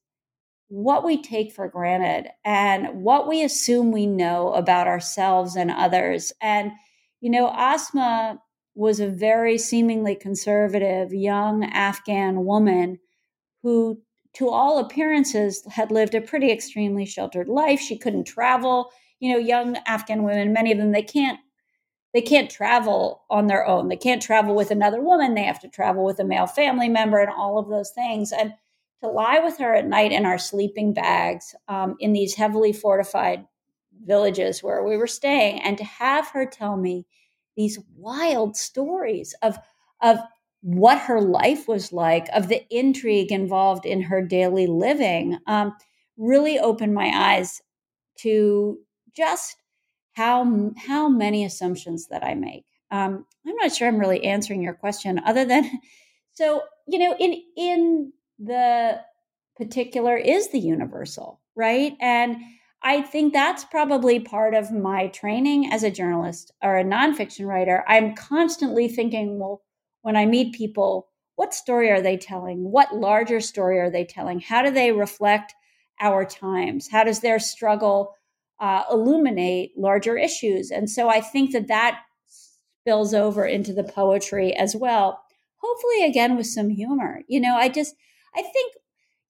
what 0.68 1.04
we 1.04 1.20
take 1.20 1.52
for 1.52 1.68
granted 1.68 2.30
and 2.44 3.02
what 3.02 3.28
we 3.28 3.42
assume 3.42 3.92
we 3.92 4.06
know 4.06 4.52
about 4.54 4.86
ourselves 4.86 5.56
and 5.56 5.70
others. 5.70 6.32
And, 6.40 6.72
you 7.20 7.30
know, 7.30 7.50
Asma 7.50 8.40
was 8.74 9.00
a 9.00 9.08
very 9.08 9.58
seemingly 9.58 10.14
conservative 10.14 11.12
young 11.12 11.64
Afghan 11.64 12.44
woman 12.44 12.98
who, 13.62 14.00
to 14.34 14.48
all 14.48 14.78
appearances, 14.78 15.62
had 15.70 15.90
lived 15.90 16.14
a 16.14 16.22
pretty 16.22 16.50
extremely 16.50 17.04
sheltered 17.04 17.48
life. 17.48 17.80
She 17.80 17.98
couldn't 17.98 18.24
travel. 18.24 18.90
You 19.20 19.32
know, 19.32 19.38
young 19.38 19.76
Afghan 19.86 20.22
women, 20.22 20.52
many 20.52 20.72
of 20.72 20.78
them, 20.78 20.92
they 20.92 21.02
can't 21.02 21.38
they 22.12 22.22
can't 22.22 22.50
travel 22.50 23.22
on 23.30 23.46
their 23.46 23.66
own. 23.66 23.88
They 23.88 23.96
can't 23.96 24.22
travel 24.22 24.54
with 24.54 24.70
another 24.70 25.00
woman. 25.00 25.34
They 25.34 25.44
have 25.44 25.60
to 25.60 25.68
travel 25.68 26.04
with 26.04 26.20
a 26.20 26.24
male 26.24 26.46
family 26.46 26.88
member 26.88 27.18
and 27.18 27.30
all 27.30 27.58
of 27.58 27.68
those 27.68 27.90
things. 27.90 28.32
And 28.32 28.54
to 29.02 29.08
lie 29.08 29.40
with 29.40 29.58
her 29.58 29.74
at 29.74 29.86
night 29.86 30.12
in 30.12 30.24
our 30.24 30.38
sleeping 30.38 30.92
bags 30.92 31.54
um, 31.68 31.96
in 31.98 32.12
these 32.12 32.34
heavily 32.34 32.72
fortified 32.72 33.46
villages 34.04 34.62
where 34.62 34.84
we 34.84 34.96
were 34.96 35.06
staying 35.06 35.60
and 35.60 35.78
to 35.78 35.84
have 35.84 36.28
her 36.28 36.46
tell 36.46 36.76
me 36.76 37.06
these 37.56 37.78
wild 37.96 38.56
stories 38.56 39.34
of 39.42 39.58
of 40.00 40.18
what 40.62 40.98
her 40.98 41.20
life 41.20 41.68
was 41.68 41.92
like 41.92 42.28
of 42.32 42.48
the 42.48 42.64
intrigue 42.70 43.30
involved 43.30 43.84
in 43.84 44.00
her 44.00 44.22
daily 44.22 44.66
living 44.66 45.38
um, 45.46 45.74
really 46.16 46.58
opened 46.58 46.94
my 46.94 47.10
eyes 47.14 47.60
to 48.16 48.78
just 49.14 49.56
how 50.12 50.72
how 50.76 51.08
many 51.08 51.44
assumptions 51.44 52.08
that 52.08 52.24
I 52.24 52.34
make. 52.34 52.64
Um, 52.90 53.24
I'm 53.46 53.56
not 53.56 53.72
sure 53.72 53.88
I'm 53.88 53.98
really 53.98 54.24
answering 54.24 54.62
your 54.62 54.74
question, 54.74 55.20
other 55.24 55.44
than 55.44 55.70
so 56.32 56.62
you 56.86 56.98
know 56.98 57.16
in 57.18 57.42
in 57.56 58.12
the 58.38 59.00
particular 59.56 60.16
is 60.16 60.50
the 60.50 60.58
universal, 60.58 61.40
right? 61.54 61.96
And 62.00 62.36
I 62.82 63.02
think 63.02 63.32
that's 63.32 63.64
probably 63.64 64.18
part 64.18 64.54
of 64.54 64.72
my 64.72 65.06
training 65.08 65.72
as 65.72 65.84
a 65.84 65.90
journalist 65.90 66.52
or 66.62 66.76
a 66.76 66.84
nonfiction 66.84 67.46
writer. 67.46 67.84
I'm 67.86 68.14
constantly 68.14 68.88
thinking, 68.88 69.38
well, 69.38 69.62
when 70.02 70.16
I 70.16 70.26
meet 70.26 70.54
people, 70.54 71.08
what 71.36 71.54
story 71.54 71.90
are 71.90 72.00
they 72.00 72.16
telling? 72.16 72.70
What 72.70 72.94
larger 72.94 73.40
story 73.40 73.78
are 73.78 73.90
they 73.90 74.04
telling? 74.04 74.40
How 74.40 74.62
do 74.62 74.70
they 74.70 74.90
reflect 74.90 75.54
our 76.00 76.24
times? 76.24 76.88
How 76.90 77.04
does 77.04 77.20
their 77.20 77.38
struggle 77.38 78.16
uh, 78.62 78.84
illuminate 78.90 79.76
larger 79.76 80.16
issues? 80.16 80.70
And 80.70 80.88
so 80.88 81.10
I 81.10 81.20
think 81.20 81.52
that 81.52 81.68
that 81.68 82.00
spills 82.82 83.12
over 83.12 83.44
into 83.44 83.74
the 83.74 83.84
poetry 83.84 84.54
as 84.54 84.74
well. 84.74 85.22
Hopefully, 85.56 86.04
again, 86.04 86.36
with 86.36 86.46
some 86.46 86.70
humor. 86.70 87.20
You 87.28 87.40
know, 87.40 87.54
I 87.56 87.68
just, 87.68 87.94
I 88.34 88.42
think, 88.42 88.74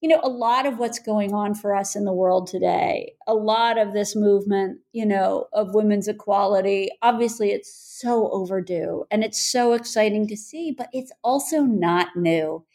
you 0.01 0.09
know, 0.09 0.19
a 0.23 0.29
lot 0.29 0.65
of 0.65 0.79
what's 0.79 0.99
going 0.99 1.33
on 1.33 1.53
for 1.53 1.75
us 1.75 1.95
in 1.95 2.03
the 2.03 2.13
world 2.13 2.47
today, 2.47 3.13
a 3.27 3.33
lot 3.33 3.77
of 3.77 3.93
this 3.93 4.15
movement, 4.15 4.79
you 4.91 5.05
know, 5.05 5.47
of 5.53 5.75
women's 5.75 6.07
equality, 6.07 6.89
obviously 7.01 7.51
it's 7.51 7.73
so 7.73 8.29
overdue 8.31 9.05
and 9.11 9.23
it's 9.23 9.39
so 9.39 9.73
exciting 9.73 10.27
to 10.27 10.35
see, 10.35 10.71
but 10.71 10.89
it's 10.91 11.11
also 11.23 11.61
not 11.61 12.15
new. 12.15 12.65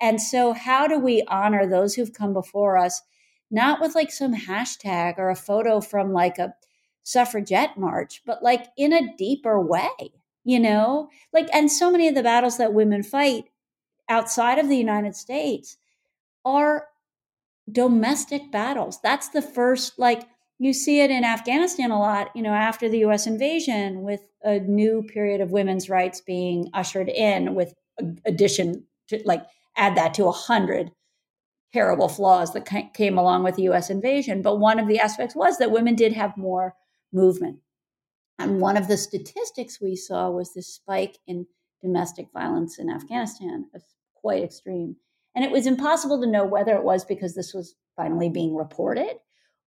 And 0.00 0.22
so, 0.22 0.52
how 0.52 0.86
do 0.86 0.98
we 0.98 1.24
honor 1.28 1.66
those 1.66 1.94
who've 1.94 2.12
come 2.12 2.32
before 2.32 2.78
us, 2.78 3.02
not 3.50 3.80
with 3.80 3.94
like 3.94 4.10
some 4.10 4.34
hashtag 4.34 5.18
or 5.18 5.30
a 5.30 5.36
photo 5.36 5.80
from 5.80 6.12
like 6.12 6.38
a 6.38 6.54
suffragette 7.02 7.78
march, 7.78 8.22
but 8.26 8.42
like 8.42 8.66
in 8.76 8.92
a 8.92 9.16
deeper 9.16 9.60
way, 9.60 9.90
you 10.44 10.60
know? 10.60 11.08
Like, 11.32 11.48
and 11.52 11.70
so 11.70 11.90
many 11.90 12.08
of 12.08 12.14
the 12.14 12.22
battles 12.22 12.58
that 12.58 12.74
women 12.74 13.02
fight 13.02 13.44
outside 14.08 14.58
of 14.58 14.68
the 14.68 14.76
United 14.76 15.16
States 15.16 15.78
are 16.44 16.88
domestic 17.70 18.50
battles. 18.50 19.00
That's 19.02 19.28
the 19.28 19.42
first, 19.42 19.98
like, 19.98 20.22
you 20.58 20.72
see 20.72 21.00
it 21.00 21.10
in 21.10 21.24
Afghanistan 21.24 21.90
a 21.90 21.98
lot, 21.98 22.30
you 22.34 22.42
know, 22.42 22.52
after 22.52 22.88
the 22.88 23.04
US 23.04 23.26
invasion, 23.26 24.02
with 24.02 24.22
a 24.42 24.58
new 24.60 25.02
period 25.02 25.40
of 25.40 25.50
women's 25.52 25.88
rights 25.88 26.20
being 26.20 26.68
ushered 26.74 27.08
in, 27.08 27.54
with 27.54 27.74
addition 28.26 28.84
to, 29.08 29.20
like, 29.24 29.44
add 29.76 29.96
that 29.96 30.14
to 30.14 30.26
a 30.26 30.32
hundred 30.32 30.90
terrible 31.72 32.08
flaws 32.08 32.52
that 32.52 32.92
came 32.94 33.18
along 33.18 33.44
with 33.44 33.56
the 33.56 33.68
US 33.70 33.90
invasion. 33.90 34.42
But 34.42 34.58
one 34.58 34.78
of 34.78 34.88
the 34.88 34.98
aspects 34.98 35.34
was 35.34 35.58
that 35.58 35.70
women 35.70 35.94
did 35.94 36.12
have 36.12 36.36
more 36.36 36.74
movement. 37.12 37.58
And 38.38 38.60
one 38.60 38.76
of 38.76 38.88
the 38.88 38.96
statistics 38.96 39.80
we 39.80 39.96
saw 39.96 40.30
was 40.30 40.54
this 40.54 40.68
spike 40.68 41.18
in 41.26 41.46
domestic 41.82 42.28
violence 42.32 42.78
in 42.78 42.90
Afghanistan, 42.90 43.66
quite 44.14 44.42
extreme. 44.42 44.96
And 45.34 45.44
it 45.44 45.50
was 45.50 45.66
impossible 45.66 46.20
to 46.20 46.30
know 46.30 46.44
whether 46.44 46.74
it 46.76 46.84
was 46.84 47.04
because 47.04 47.34
this 47.34 47.52
was 47.52 47.74
finally 47.96 48.28
being 48.28 48.54
reported 48.54 49.16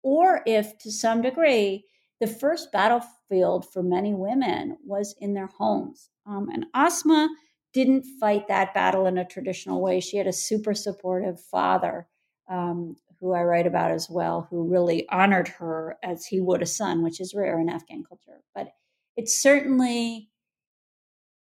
or 0.07 0.43
if 0.47 0.79
to 0.79 0.93
some 0.93 1.21
degree, 1.21 1.85
the 2.21 2.29
first 2.29 2.71
battlefield 2.71 3.67
for 3.73 3.83
many 3.83 4.15
women 4.15 4.79
was 4.85 5.17
in 5.21 5.35
their 5.35 5.49
homes. 5.49 6.11
Um, 6.25 6.49
and 6.53 6.67
Asma 6.75 7.29
didn't 7.77 8.07
fight 8.19 8.49
that 8.49 8.73
battle 8.73 9.05
in 9.05 9.19
a 9.19 9.25
traditional 9.27 9.83
way. 9.83 10.01
She 10.01 10.17
had 10.17 10.27
a 10.27 10.33
super 10.33 10.73
supportive 10.73 11.39
father 11.39 12.09
um, 12.49 12.97
who 13.21 13.35
I 13.35 13.43
write 13.43 13.67
about 13.67 13.91
as 13.91 14.09
well, 14.09 14.49
who 14.49 14.67
really 14.67 15.07
honored 15.11 15.49
her 15.49 15.99
as 16.03 16.25
he 16.25 16.41
would 16.41 16.63
a 16.63 16.67
son, 16.67 17.03
which 17.03 17.21
is 17.21 17.35
rare 17.35 17.61
in 17.61 17.69
Afghan 17.69 18.03
culture. 18.03 18.41
But 18.55 18.69
it's 19.15 19.39
certainly 19.39 20.31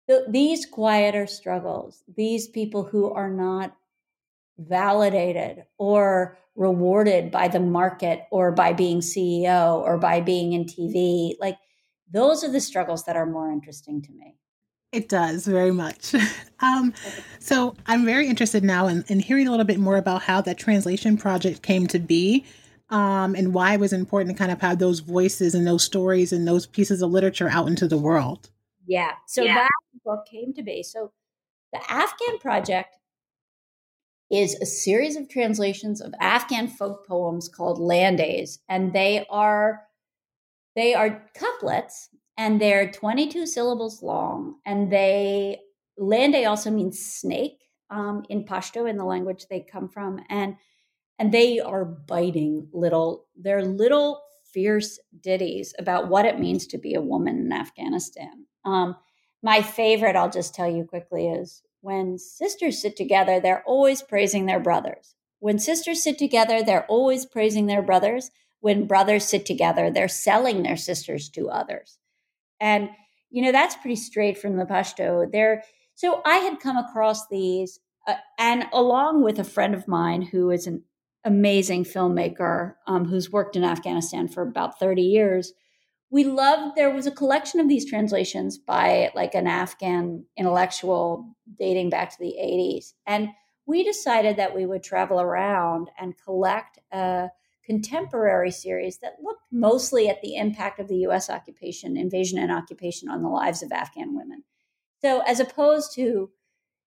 the, 0.07 0.25
these 0.29 0.67
quieter 0.67 1.27
struggles, 1.27 2.05
these 2.17 2.47
people 2.47 2.85
who 2.85 3.13
are 3.13 3.31
not 3.31 3.77
validated 4.57 5.65
or 5.79 6.39
rewarded 6.55 7.33
by 7.33 7.49
the 7.49 7.59
market 7.59 8.21
or 8.31 8.53
by 8.53 8.73
being 8.73 9.01
CEO 9.01 9.81
or 9.81 9.99
by 9.99 10.21
being 10.21 10.53
in 10.53 10.65
TV, 10.65 11.33
like 11.41 11.57
those 12.09 12.45
are 12.45 12.53
the 12.53 12.61
struggles 12.61 13.05
that 13.07 13.17
are 13.17 13.27
more 13.27 13.51
interesting 13.51 14.01
to 14.03 14.13
me. 14.13 14.37
It 14.93 15.09
does 15.09 15.47
very 15.47 15.71
much. 15.71 16.15
um, 16.61 16.93
so 17.39 17.77
I'm 17.87 18.05
very 18.05 18.27
interested 18.27 18.65
now 18.65 18.89
in, 18.89 19.05
in, 19.09 19.21
hearing 19.21 19.47
a 19.47 19.51
little 19.51 19.67
bit 19.67 19.79
more 19.79 19.97
about 19.97 20.23
how 20.23 20.41
that 20.41 20.59
translation 20.59 21.17
project 21.17 21.63
came 21.63 21.87
to 21.89 21.99
be 21.99 22.45
um, 22.91 23.37
and 23.37 23.55
why 23.55 23.75
it 23.75 23.81
was 23.81 23.93
important 23.93 24.37
to 24.37 24.39
kind 24.39 24.51
of 24.51 24.61
have 24.61 24.81
those 24.81 24.99
voices 24.99 25.55
and 25.55 25.65
those 25.67 25.85
stories 25.85 26.33
and 26.33 26.47
those 26.47 26.67
pieces 26.67 27.03
of 27.03 27.11
literature 27.11 27.49
out 27.49 27.69
into 27.69 27.87
the 27.87 27.99
world. 27.99 28.51
Yeah. 28.85 29.13
So 29.27 29.43
yeah. 29.43 29.55
that 29.55 29.71
book 30.05 30.27
came 30.27 30.53
to 30.55 30.63
be. 30.63 30.83
So 30.83 31.13
the 31.73 31.81
Afghan 31.89 32.39
Project 32.41 32.97
is 34.29 34.55
a 34.57 34.67
series 34.67 35.15
of 35.17 35.29
translations 35.29 36.01
of 36.01 36.15
Afghan 36.21 36.67
folk 36.67 37.07
poems 37.07 37.49
called 37.49 37.79
landays, 37.79 38.59
and 38.69 38.93
they 38.93 39.27
are 39.29 39.83
they 40.77 40.95
are 40.95 41.25
couplets 41.35 42.09
and 42.41 42.59
they're 42.59 42.91
22 42.91 43.45
syllables 43.45 44.03
long 44.03 44.55
and 44.65 44.91
they 44.91 45.59
landay 45.99 46.47
also 46.47 46.71
means 46.71 46.99
snake 46.99 47.69
um, 47.91 48.25
in 48.31 48.47
pashto 48.47 48.89
in 48.89 48.97
the 48.97 49.05
language 49.05 49.45
they 49.51 49.61
come 49.61 49.89
from 49.91 50.19
and 50.31 50.57
and 51.19 51.33
they 51.33 51.61
are 51.61 51.85
biting 51.85 52.67
little 52.73 53.27
they're 53.37 53.63
little 53.63 54.23
fierce 54.55 54.99
ditties 55.21 55.75
about 55.79 56.09
what 56.09 56.25
it 56.25 56.41
means 56.41 56.67
to 56.67 56.79
be 56.79 56.95
a 56.95 57.01
woman 57.03 57.37
in 57.37 57.53
afghanistan. 57.53 58.47
Um, 58.65 58.97
my 59.43 59.61
favorite 59.61 60.17
i'll 60.17 60.31
just 60.31 60.55
tell 60.55 60.71
you 60.71 60.85
quickly 60.85 61.29
is 61.29 61.63
when 61.83 62.17
sisters 62.17 62.81
sit 62.81 62.97
together 62.97 63.39
they're 63.39 63.65
always 63.65 64.01
praising 64.01 64.47
their 64.47 64.61
brothers. 64.61 65.15
When 65.41 65.59
sisters 65.59 66.03
sit 66.03 66.17
together 66.17 66.63
they're 66.63 66.87
always 66.87 67.27
praising 67.27 67.67
their 67.67 67.83
brothers. 67.83 68.31
When 68.61 68.87
brothers 68.87 69.27
sit 69.27 69.45
together 69.45 69.91
they're 69.91 70.09
selling 70.09 70.63
their 70.63 70.79
sisters 70.79 71.29
to 71.31 71.51
others 71.51 71.99
and, 72.61 72.91
you 73.31 73.43
know, 73.43 73.53
that's 73.53 73.77
pretty 73.77 73.97
straight 73.97 74.39
from 74.39 74.57
the 74.57 74.65
Pashto. 74.65 75.31
There, 75.31 75.63
so 75.95 76.21
I 76.25 76.37
had 76.37 76.61
come 76.61 76.77
across 76.77 77.29
these, 77.29 77.81
uh, 78.07 78.15
and 78.39 78.67
along 78.73 79.23
with 79.23 79.39
a 79.39 79.45
friend 79.45 79.75
of 79.75 79.89
mine 79.89 80.23
who 80.23 80.51
is 80.51 80.67
an 80.67 80.83
amazing 81.25 81.85
filmmaker 81.85 82.75
um, 82.87 83.05
who's 83.05 83.31
worked 83.31 83.57
in 83.57 83.65
Afghanistan 83.65 84.29
for 84.29 84.43
about 84.43 84.79
30 84.79 85.03
years, 85.03 85.53
we 86.11 86.25
loved 86.25 86.77
there 86.77 86.93
was 86.93 87.07
a 87.07 87.13
collection 87.13 87.61
of 87.61 87.69
these 87.69 87.89
translations 87.89 88.59
by 88.59 89.11
like 89.15 89.35
an 89.35 89.47
Afghan 89.47 90.25
intellectual 90.37 91.37
dating 91.59 91.91
back 91.91 92.11
to 92.11 92.17
the 92.19 92.35
80s. 92.41 92.95
And 93.07 93.29
we 93.67 93.85
decided 93.85 94.37
that 94.37 94.55
we 94.55 94.67
would 94.67 94.83
travel 94.83 95.21
around 95.21 95.91
and 95.99 96.19
collect 96.25 96.79
a 96.93 97.29
contemporary 97.71 98.51
series 98.51 98.99
that 98.99 99.23
looked 99.23 99.45
mostly 99.53 100.09
at 100.09 100.21
the 100.23 100.35
impact 100.35 100.81
of 100.81 100.89
the 100.89 101.07
US 101.07 101.31
occupation, 101.31 101.97
invasion, 101.97 102.37
and 102.37 102.51
occupation 102.51 103.09
on 103.09 103.23
the 103.23 103.29
lives 103.29 103.63
of 103.63 103.71
Afghan 103.71 104.17
women. 104.17 104.43
So, 105.03 105.21
as 105.21 105.39
opposed 105.39 105.95
to 105.95 106.31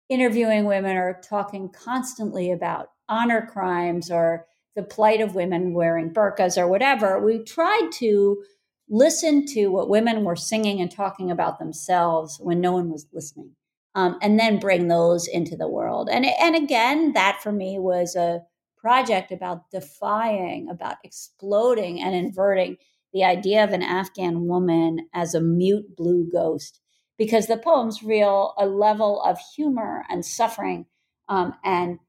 interviewing 0.09 0.65
women 0.65 0.97
or 0.97 1.21
talking 1.23 1.69
constantly 1.69 2.51
about 2.51 2.88
honor 3.07 3.45
crimes 3.45 4.09
or 4.09 4.47
the 4.75 4.81
plight 4.81 5.21
of 5.21 5.35
women 5.35 5.75
wearing 5.75 6.10
burqas 6.10 6.58
or 6.58 6.67
whatever, 6.67 7.23
we 7.23 7.43
tried 7.43 7.91
to 7.99 8.43
listen 8.89 9.45
to 9.45 9.67
what 9.67 9.88
women 9.88 10.23
were 10.23 10.36
singing 10.36 10.82
and 10.82 10.89
talking 10.89 11.29
about 11.29 11.60
themselves 11.60 12.39
when 12.41 12.60
no 12.60 12.71
one 12.71 12.89
was 12.89 13.06
listening. 13.13 13.51
Um, 13.93 14.17
and 14.19 14.39
then 14.39 14.58
bring 14.58 14.88
those 14.88 15.27
into 15.27 15.56
the 15.56 15.69
world. 15.69 16.10
And 16.12 16.25
and 16.25 16.56
again, 16.56 17.13
that 17.13 17.39
for 17.43 17.51
me 17.51 17.77
was 17.77 18.15
a 18.15 18.41
project 18.82 19.32
about 19.32 19.70
defying, 19.72 20.67
about 20.70 20.98
exploding 21.04 22.02
and 22.02 22.15
inverting 22.15 22.78
the 23.13 23.24
idea 23.24 23.63
of 23.63 23.72
an 23.72 23.84
Afghan 23.84 24.48
woman 24.48 25.08
as 25.13 25.36
a 25.36 25.41
mute 25.41 25.96
blue 25.96 26.28
ghost, 26.32 26.80
because 27.17 27.48
the 27.48 27.58
poems 27.58 28.02
reveal 28.02 28.54
a 28.58 28.65
level 28.65 29.22
of 29.22 29.38
humor 29.56 30.04
and 30.10 30.26
suffering 30.26 30.86
um, 31.30 31.54
and 31.63 32.00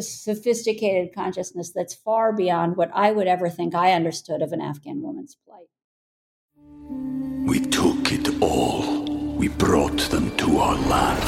sophisticated 0.00 1.14
consciousness 1.14 1.72
that's 1.74 1.94
far 1.94 2.32
beyond 2.32 2.76
what 2.76 2.90
I 2.94 3.12
would 3.12 3.26
ever 3.26 3.48
think 3.48 3.74
I 3.74 3.92
understood 3.92 4.42
of 4.42 4.52
an 4.52 4.60
Afghan 4.60 5.02
woman's 5.02 5.36
plight. 5.46 5.68
We 7.46 7.60
took 7.60 8.12
it 8.12 8.42
all. 8.42 9.04
We 9.36 9.48
brought 9.48 9.98
them 10.10 10.36
to 10.36 10.58
our 10.58 10.76
land. 10.76 11.24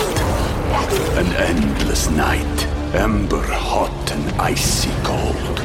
An 1.18 1.26
endless 1.34 2.10
night 2.10 2.81
Ember 2.94 3.42
hot 3.42 4.12
and 4.12 4.38
icy 4.38 4.90
cold. 5.02 5.56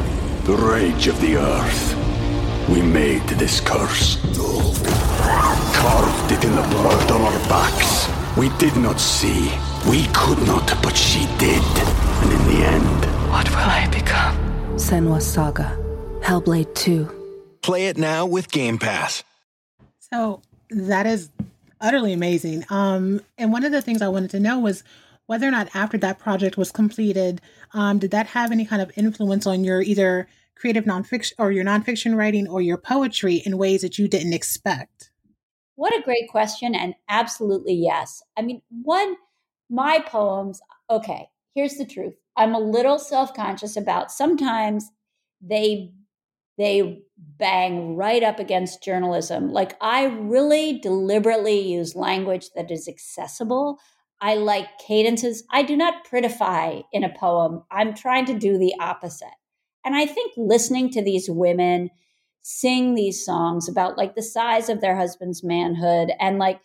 The 0.46 0.56
rage 0.56 1.08
of 1.08 1.20
the 1.20 1.36
earth. 1.36 2.70
We 2.70 2.82
made 2.82 3.28
this 3.28 3.60
curse. 3.60 4.16
Carved 5.76 6.32
it 6.32 6.46
in 6.46 6.56
the 6.56 6.62
blood 6.70 7.12
on 7.12 7.22
our 7.22 7.40
backs. 7.50 8.08
We 8.38 8.48
did 8.60 8.78
not 8.78 9.02
see. 9.02 9.52
We 9.90 10.08
could 10.14 10.42
not, 10.48 10.82
but 10.82 10.96
she 10.96 11.26
did. 11.38 11.62
And 12.22 12.32
in 12.32 12.48
the 12.48 12.66
end. 12.66 13.06
What 13.30 13.50
will 13.50 13.58
I 13.58 13.90
become? 13.92 14.38
Senua's 14.78 15.28
Saga. 15.28 15.78
Hellblade 16.22 16.74
2. 16.76 17.60
Play 17.62 17.88
it 17.88 17.98
now 17.98 18.26
with 18.26 18.50
Game 18.52 18.78
Pass. 18.78 19.26
So 20.00 20.42
that 20.70 21.06
is 21.06 21.30
utterly 21.82 22.14
amazing. 22.14 22.64
Um, 22.70 23.20
and 23.38 23.52
one 23.52 23.66
of 23.66 23.74
the 23.74 23.82
things 23.82 24.02
I 24.02 24.08
wanted 24.08 24.30
to 24.32 24.40
know 24.40 24.60
was 24.60 24.86
whether 25.28 25.48
or 25.48 25.52
not 25.52 25.70
after 25.74 25.98
that 26.00 26.20
project 26.20 26.58
was 26.58 26.72
completed, 26.72 27.42
um, 27.74 28.00
did 28.00 28.12
that 28.12 28.28
have 28.28 28.52
any 28.52 28.66
kind 28.66 28.82
of 28.82 28.92
influence 28.96 29.46
on 29.46 29.64
your 29.64 29.82
either 29.82 30.28
creative 30.56 30.86
nonfiction 30.86 31.34
or 31.38 31.52
your 31.52 31.64
nonfiction 31.64 32.16
writing 32.16 32.48
or 32.48 32.62
your 32.62 32.78
poetry 32.78 33.36
in 33.36 33.58
ways 33.58 33.82
that 33.82 34.00
you 34.00 34.08
didn't 34.08 34.34
expect? 34.34 35.12
What 35.76 35.94
a 35.94 36.02
great 36.02 36.28
question. 36.30 36.74
And 36.74 36.96
absolutely 37.08 37.76
yes. 37.76 38.24
I 38.36 38.42
mean, 38.42 38.62
one, 38.70 39.16
my 39.70 40.00
poems, 40.00 40.60
okay, 40.90 41.28
here's 41.54 41.76
the 41.76 41.86
truth. 41.86 42.16
I'm 42.36 42.56
a 42.56 42.60
little 42.60 42.98
self 42.98 43.34
conscious 43.34 43.78
about 43.78 44.12
sometimes 44.12 44.90
they 45.42 45.92
they 46.58 47.04
bang 47.18 47.96
right 47.96 48.24
up 48.24 48.40
against 48.40 48.84
journalism. 48.84 49.52
Like 49.52 49.76
I 49.80 50.06
really 50.06 50.80
deliberately 50.80 51.60
use 51.60 51.96
language 51.96 52.50
that 52.56 52.72
is 52.72 52.88
accessible. 52.88 53.80
I 54.20 54.36
like 54.36 54.80
cadences. 54.80 55.44
I 55.52 55.64
do 55.64 55.78
not 55.78 56.06
prettify 56.08 56.84
in 56.92 57.04
a 57.04 57.14
poem. 57.14 57.64
I'm 57.72 57.94
trying 57.94 58.26
to 58.26 58.38
do 58.38 58.58
the 58.58 58.74
opposite. 58.80 59.28
And 59.86 59.96
I 59.96 60.06
think 60.06 60.34
listening 60.36 60.90
to 60.92 61.04
these 61.04 61.30
women 61.30 61.90
sing 62.42 62.96
these 62.96 63.24
songs 63.24 63.70
about 63.70 63.98
like 63.98 64.16
the 64.16 64.24
size 64.24 64.70
of 64.70 64.82
their 64.82 64.96
husband's 64.96 65.44
manhood 65.44 66.12
and 66.20 66.40
like 66.40 66.62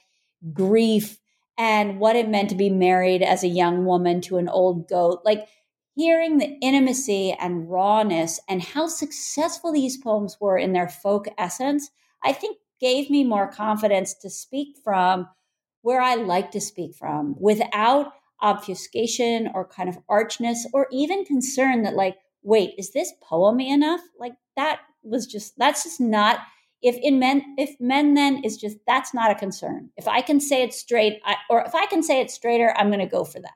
grief 0.53 1.19
and 1.59 2.01
what 2.01 2.17
it 2.17 2.29
meant 2.29 2.49
to 2.51 2.57
be 2.57 2.71
married 2.71 3.23
as 3.23 3.45
a 3.45 3.49
young 3.49 3.85
woman 3.85 4.21
to 4.23 4.39
an 4.39 4.49
old 4.49 4.89
goat, 4.89 5.21
like 5.25 5.47
hearing 5.95 6.39
the 6.39 6.57
intimacy 6.63 7.33
and 7.39 7.71
rawness 7.71 8.41
and 8.49 8.63
how 8.63 8.87
successful 8.87 9.73
these 9.73 9.99
poems 9.99 10.39
were 10.41 10.57
in 10.57 10.73
their 10.73 10.89
folk 10.89 11.27
essence, 11.37 11.91
I 12.25 12.33
think 12.33 12.59
gave 12.81 13.11
me 13.11 13.25
more 13.25 13.47
confidence 13.47 14.15
to 14.15 14.31
speak 14.31 14.77
from 14.83 15.29
where 15.83 16.01
I 16.01 16.15
like 16.15 16.51
to 16.53 16.61
speak 16.61 16.95
from 16.95 17.37
without 17.39 18.13
obfuscation 18.41 19.51
or 19.55 19.67
kind 19.69 19.89
of 19.89 19.99
archness 20.09 20.67
or 20.73 20.89
even 20.91 21.25
concern 21.25 21.83
that, 21.83 21.95
like, 21.95 22.17
wait, 22.43 22.75
is 22.79 22.93
this 22.93 23.13
poemy 23.23 23.71
enough? 23.71 24.01
Like, 24.19 24.33
that 24.57 24.81
was 25.03 25.27
just, 25.27 25.57
that's 25.59 25.85
just 25.85 26.01
not. 26.01 26.41
If 26.83 26.97
in 27.01 27.21
men, 27.21 27.55
if 27.59 27.79
men 27.79 28.15
then 28.15 28.43
is 28.43 28.57
just 28.57 28.79
that's 28.89 29.15
not 29.15 29.31
a 29.31 29.37
concern. 29.37 29.91
If 29.97 30.09
I 30.09 30.21
can 30.21 30.41
say 30.41 30.65
it 30.65 30.75
straight, 30.75 31.21
I, 31.25 31.37
or 31.49 31.63
if 31.63 31.77
I 31.77 31.87
can 31.87 32.03
say 32.03 32.21
it 32.21 32.31
straighter, 32.31 32.75
I'm 32.77 32.89
going 32.89 32.99
to 32.99 33.07
go 33.07 33.25
for 33.25 33.39
that. 33.39 33.55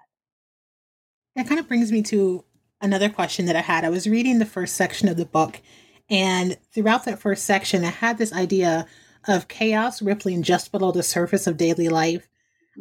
That 1.35 1.49
kind 1.49 1.59
of 1.59 1.67
brings 1.67 1.91
me 1.91 2.03
to 2.03 2.45
another 2.81 3.09
question 3.09 3.47
that 3.47 3.57
I 3.57 3.63
had. 3.63 3.85
I 3.85 3.89
was 3.89 4.07
reading 4.07 4.39
the 4.39 4.47
first 4.47 4.77
section 4.77 5.09
of 5.09 5.17
the 5.17 5.27
book, 5.27 5.61
and 6.09 6.57
throughout 6.73 7.05
that 7.07 7.19
first 7.19 7.45
section, 7.45 7.85
I 7.85 7.91
had 7.91 8.17
this 8.17 8.33
idea 8.33 8.87
of 9.29 9.49
chaos 9.49 10.03
rippling 10.03 10.43
just 10.43 10.73
below 10.73 10.93
the 10.93 11.03
surface 11.03 11.47
of 11.47 11.57
daily 11.57 11.89
life, 11.89 12.29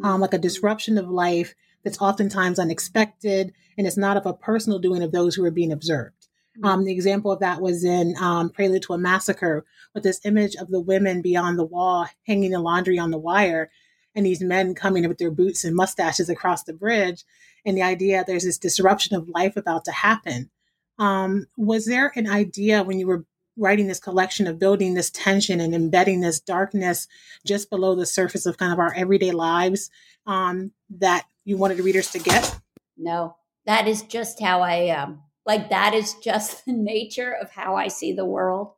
um, 0.03 0.21
like 0.21 0.33
a 0.33 0.37
disruption 0.37 0.97
of 0.97 1.09
life 1.09 1.55
that's 1.83 2.01
oftentimes 2.01 2.59
unexpected 2.59 3.53
and 3.77 3.85
it's 3.87 3.97
not 3.97 4.17
of 4.17 4.25
a 4.25 4.33
personal 4.33 4.79
doing 4.79 5.03
of 5.03 5.11
those 5.11 5.35
who 5.35 5.45
are 5.45 5.51
being 5.51 5.71
observed. 5.71 6.27
Mm-hmm. 6.57 6.65
Um, 6.65 6.85
the 6.85 6.91
example 6.91 7.31
of 7.31 7.39
that 7.39 7.61
was 7.61 7.83
in 7.83 8.15
um, 8.19 8.49
Prelude 8.49 8.83
to 8.83 8.93
a 8.93 8.97
Massacre 8.97 9.65
with 9.93 10.03
this 10.03 10.21
image 10.25 10.55
of 10.55 10.69
the 10.69 10.79
women 10.79 11.21
beyond 11.21 11.59
the 11.59 11.65
wall 11.65 12.07
hanging 12.25 12.51
the 12.51 12.59
laundry 12.59 12.97
on 12.97 13.11
the 13.11 13.17
wire 13.17 13.69
and 14.15 14.25
these 14.25 14.41
men 14.41 14.73
coming 14.73 15.07
with 15.07 15.17
their 15.17 15.31
boots 15.31 15.63
and 15.63 15.75
mustaches 15.75 16.29
across 16.29 16.63
the 16.63 16.73
bridge. 16.73 17.23
And 17.65 17.77
the 17.77 17.81
idea 17.81 18.23
there's 18.25 18.45
this 18.45 18.57
disruption 18.57 19.15
of 19.15 19.29
life 19.29 19.57
about 19.57 19.85
to 19.85 19.91
happen. 19.91 20.49
Um, 20.97 21.47
was 21.57 21.85
there 21.85 22.13
an 22.15 22.29
idea 22.29 22.83
when 22.83 22.99
you 22.99 23.07
were 23.07 23.25
writing 23.57 23.87
this 23.87 23.99
collection 23.99 24.47
of 24.47 24.59
building 24.59 24.93
this 24.93 25.09
tension 25.09 25.59
and 25.59 25.73
embedding 25.73 26.21
this 26.21 26.39
darkness 26.39 27.07
just 27.45 27.69
below 27.69 27.95
the 27.95 28.05
surface 28.05 28.45
of 28.45 28.57
kind 28.57 28.73
of 28.73 28.79
our 28.79 28.93
everyday 28.93 29.31
lives 29.31 29.89
um, 30.27 30.71
that 30.89 31.25
you 31.43 31.57
wanted 31.57 31.79
readers 31.79 32.11
to 32.11 32.19
get? 32.19 32.59
No, 32.97 33.35
that 33.65 33.87
is 33.87 34.01
just 34.03 34.41
how 34.41 34.61
I 34.61 34.75
am. 34.75 35.09
Um, 35.09 35.21
like, 35.45 35.69
that 35.69 35.93
is 35.93 36.15
just 36.15 36.65
the 36.65 36.73
nature 36.73 37.31
of 37.31 37.51
how 37.51 37.75
I 37.75 37.87
see 37.87 38.13
the 38.13 38.25
world. 38.25 38.71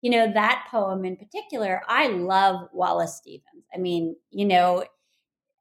You 0.00 0.10
know, 0.10 0.32
that 0.32 0.66
poem 0.70 1.04
in 1.04 1.16
particular, 1.16 1.82
I 1.88 2.08
love 2.08 2.68
Wallace 2.72 3.16
Stevens. 3.16 3.64
I 3.74 3.78
mean, 3.78 4.16
you 4.30 4.44
know, 4.44 4.84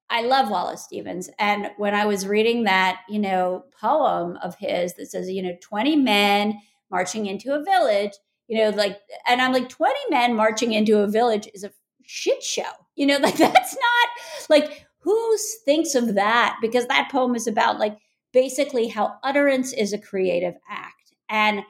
I 0.09 0.23
love 0.23 0.49
Wallace 0.49 0.83
Stevens. 0.83 1.29
And 1.39 1.69
when 1.77 1.93
I 1.93 2.05
was 2.05 2.27
reading 2.27 2.63
that, 2.63 3.01
you 3.07 3.19
know, 3.19 3.65
poem 3.79 4.37
of 4.43 4.55
his 4.55 4.95
that 4.95 5.09
says, 5.09 5.29
you 5.29 5.41
know, 5.41 5.55
20 5.61 5.95
men 5.95 6.59
marching 6.89 7.27
into 7.27 7.53
a 7.53 7.63
village, 7.63 8.11
you 8.51 8.57
know, 8.57 8.69
like, 8.71 8.99
and 9.27 9.41
I'm 9.41 9.53
like, 9.53 9.69
20 9.69 9.97
men 10.09 10.35
marching 10.35 10.73
into 10.73 10.99
a 10.99 11.07
village 11.07 11.47
is 11.53 11.63
a 11.63 11.71
shit 12.03 12.43
show. 12.43 12.63
You 12.95 13.07
know, 13.07 13.17
like 13.21 13.37
that's 13.37 13.75
not 13.75 14.09
like 14.49 14.85
who 14.99 15.37
thinks 15.63 15.95
of 15.95 16.15
that? 16.15 16.57
Because 16.61 16.85
that 16.87 17.09
poem 17.09 17.33
is 17.33 17.47
about 17.47 17.79
like 17.79 17.97
basically 18.33 18.89
how 18.89 19.15
utterance 19.23 19.71
is 19.71 19.93
a 19.93 19.97
creative 19.97 20.55
act. 20.69 21.13
And 21.29 21.61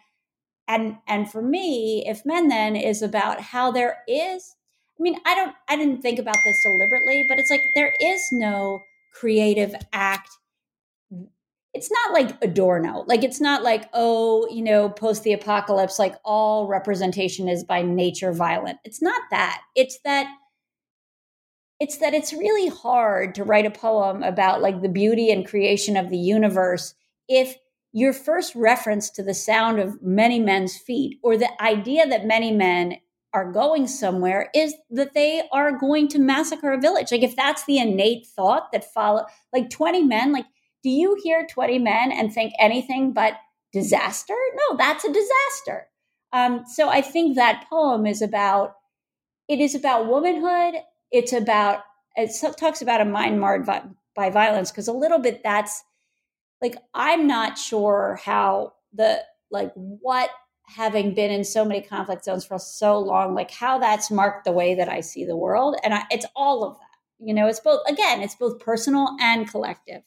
and 0.68 0.98
and 1.08 1.32
for 1.32 1.44
me, 1.44 2.04
if 2.08 2.26
men 2.26 2.48
then 2.48 2.76
is 2.76 3.04
about 3.04 3.42
how 3.42 3.72
there 3.72 4.00
is 4.08 4.56
I 5.00 5.04
mean, 5.04 5.18
I 5.26 5.34
don't, 5.34 5.56
I 5.68 5.76
didn't 5.78 6.04
think 6.04 6.20
about 6.20 6.38
this 6.46 6.62
deliberately, 6.62 7.26
but 7.28 7.40
it's 7.40 7.50
like 7.50 7.64
there 7.74 7.92
is 8.00 8.22
no 8.32 8.82
creative 9.16 9.74
act. 9.92 10.30
It's 11.74 11.90
not 11.90 12.14
like 12.14 12.44
Adorno. 12.44 13.06
Like, 13.08 13.24
it's 13.24 13.40
not 13.40 13.64
like, 13.64 13.90
oh, 13.94 14.48
you 14.52 14.62
know, 14.62 14.90
post 14.90 15.24
the 15.24 15.34
apocalypse, 15.34 16.00
like 16.00 16.16
all 16.26 16.68
representation 16.68 17.48
is 17.48 17.64
by 17.64 17.82
nature 17.82 18.34
violent. 18.34 18.80
It's 18.84 19.02
not 19.02 19.22
that. 19.32 19.62
It's 19.76 20.00
that 20.04 20.28
it's 21.80 21.98
that 21.98 22.14
it's 22.14 22.32
really 22.32 22.68
hard 22.68 23.34
to 23.34 23.44
write 23.44 23.66
a 23.66 23.72
poem 23.72 24.22
about 24.22 24.62
like 24.62 24.84
the 24.84 24.88
beauty 24.88 25.32
and 25.32 25.48
creation 25.48 25.98
of 25.98 26.12
the 26.12 26.18
universe 26.18 26.94
if 27.28 27.56
your 27.92 28.14
first 28.14 28.54
reference 28.56 29.10
to 29.10 29.24
the 29.24 29.34
sound 29.34 29.80
of 29.80 30.00
many 30.00 30.40
men's 30.40 30.78
feet 30.78 31.18
or 31.24 31.36
the 31.36 31.50
idea 31.60 32.08
that 32.08 32.26
many 32.26 32.52
men 32.52 32.98
are 33.34 33.52
going 33.52 33.88
somewhere 33.88 34.52
is 34.54 34.76
that 34.92 35.14
they 35.14 35.42
are 35.52 35.72
going 35.72 36.08
to 36.10 36.20
massacre 36.20 36.72
a 36.72 36.80
village. 36.80 37.12
Like 37.12 37.24
if 37.24 37.36
that's 37.36 37.66
the 37.66 37.80
innate 37.80 38.28
thought 38.28 38.72
that 38.72 38.94
follow 38.94 39.26
like 39.52 39.70
20 39.72 40.04
men, 40.04 40.32
like 40.32 40.46
do 40.84 40.90
you 40.90 41.18
hear 41.24 41.48
20 41.50 41.80
men 41.80 42.12
and 42.12 42.34
think 42.34 42.54
anything 42.60 43.14
but 43.14 43.34
disaster? 43.74 44.36
No, 44.56 44.78
that's 44.78 45.06
a 45.06 45.14
disaster. 45.14 45.88
Um, 46.34 46.64
so 46.66 46.90
I 46.90 47.02
think 47.02 47.36
that 47.36 47.66
poem 47.70 48.06
is 48.06 48.22
about 48.22 48.76
it 49.48 49.60
is 49.60 49.76
about 49.76 50.08
womanhood. 50.08 50.82
It's 51.12 51.34
about 51.34 51.84
it 52.16 52.32
talks 52.58 52.82
about 52.82 53.02
a 53.02 53.06
mind 53.06 53.40
marred 53.40 53.66
by, 53.66 53.84
by 54.16 54.30
violence 54.30 54.72
because 54.72 54.88
a 54.88 54.94
little 54.94 55.20
bit 55.20 55.42
that's 55.44 55.84
like 56.62 56.78
I'm 56.94 57.28
not 57.28 57.58
sure 57.58 58.20
how 58.24 58.74
the 58.94 59.24
like 59.50 59.72
what 59.76 60.30
having 60.76 61.14
been 61.14 61.32
in 61.32 61.44
so 61.44 61.66
many 61.66 61.82
conflict 61.82 62.24
zones 62.24 62.46
for 62.46 62.58
so 62.58 62.98
long, 62.98 63.36
like 63.36 63.52
how 63.52 63.78
that's 63.78 64.10
marked 64.10 64.46
the 64.46 64.52
way 64.52 64.76
that 64.76 64.90
I 64.90 65.02
see 65.02 65.26
the 65.26 65.36
world. 65.36 65.76
And 65.84 65.94
I, 65.94 66.04
it's 66.10 66.26
all 66.36 66.64
of 66.64 66.78
that. 66.78 67.26
You 67.26 67.34
know, 67.34 67.48
it's 67.48 67.60
both, 67.60 67.82
again, 67.88 68.22
it's 68.22 68.36
both 68.36 68.60
personal 68.60 69.16
and 69.20 69.50
collective. 69.50 70.02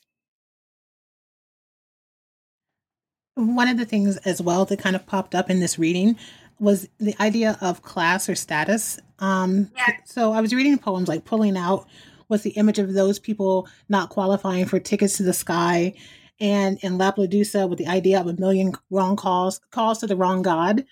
One 3.34 3.68
of 3.68 3.78
the 3.78 3.84
things 3.84 4.16
as 4.18 4.40
well 4.40 4.64
that 4.66 4.78
kind 4.78 4.96
of 4.96 5.06
popped 5.06 5.34
up 5.34 5.50
in 5.50 5.60
this 5.60 5.78
reading 5.78 6.16
was 6.60 6.88
the 6.98 7.16
idea 7.20 7.58
of 7.60 7.82
class 7.82 8.28
or 8.28 8.34
status. 8.34 8.98
Um, 9.18 9.70
yeah. 9.76 9.96
So 10.04 10.32
I 10.32 10.40
was 10.40 10.54
reading 10.54 10.78
poems 10.78 11.08
like 11.08 11.24
Pulling 11.24 11.56
Out 11.56 11.86
was 12.28 12.42
the 12.42 12.50
image 12.50 12.78
of 12.78 12.94
those 12.94 13.18
people 13.18 13.68
not 13.88 14.10
qualifying 14.10 14.66
for 14.66 14.78
tickets 14.78 15.16
to 15.16 15.22
the 15.22 15.32
sky 15.32 15.94
and 16.40 16.78
in 16.82 16.98
Lampedusa 16.98 17.68
with 17.68 17.78
the 17.78 17.86
idea 17.86 18.20
of 18.20 18.26
a 18.26 18.34
million 18.34 18.72
wrong 18.90 19.16
calls, 19.16 19.60
calls 19.70 19.98
to 19.98 20.06
the 20.06 20.16
wrong 20.16 20.42
God. 20.42 20.84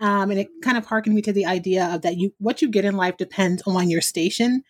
Um, 0.00 0.30
and 0.30 0.38
it 0.38 0.48
kind 0.62 0.78
of 0.78 0.86
harkened 0.86 1.14
me 1.14 1.22
to 1.22 1.32
the 1.32 1.46
idea 1.46 1.86
of 1.92 2.02
that 2.02 2.16
you 2.16 2.32
what 2.38 2.62
you 2.62 2.68
get 2.68 2.84
in 2.84 2.96
life 2.96 3.16
depends 3.16 3.62
on 3.66 3.90
your 3.90 4.00
station. 4.00 4.62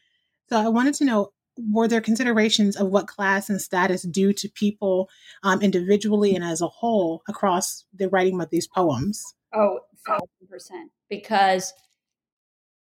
So 0.48 0.56
I 0.56 0.68
wanted 0.68 0.94
to 0.94 1.04
know 1.04 1.32
were 1.70 1.88
there 1.88 2.00
considerations 2.00 2.76
of 2.76 2.88
what 2.88 3.06
class 3.06 3.48
and 3.48 3.60
status 3.60 4.02
do 4.02 4.32
to 4.32 4.48
people 4.48 5.08
um, 5.42 5.60
individually 5.60 6.34
and 6.34 6.44
as 6.44 6.60
a 6.60 6.68
whole 6.68 7.22
across 7.28 7.84
the 7.92 8.08
writing 8.08 8.40
of 8.40 8.50
these 8.50 8.66
poems? 8.66 9.34
Oh, 9.54 9.80
thousand 10.06 10.48
percent. 10.48 10.90
Because 11.08 11.72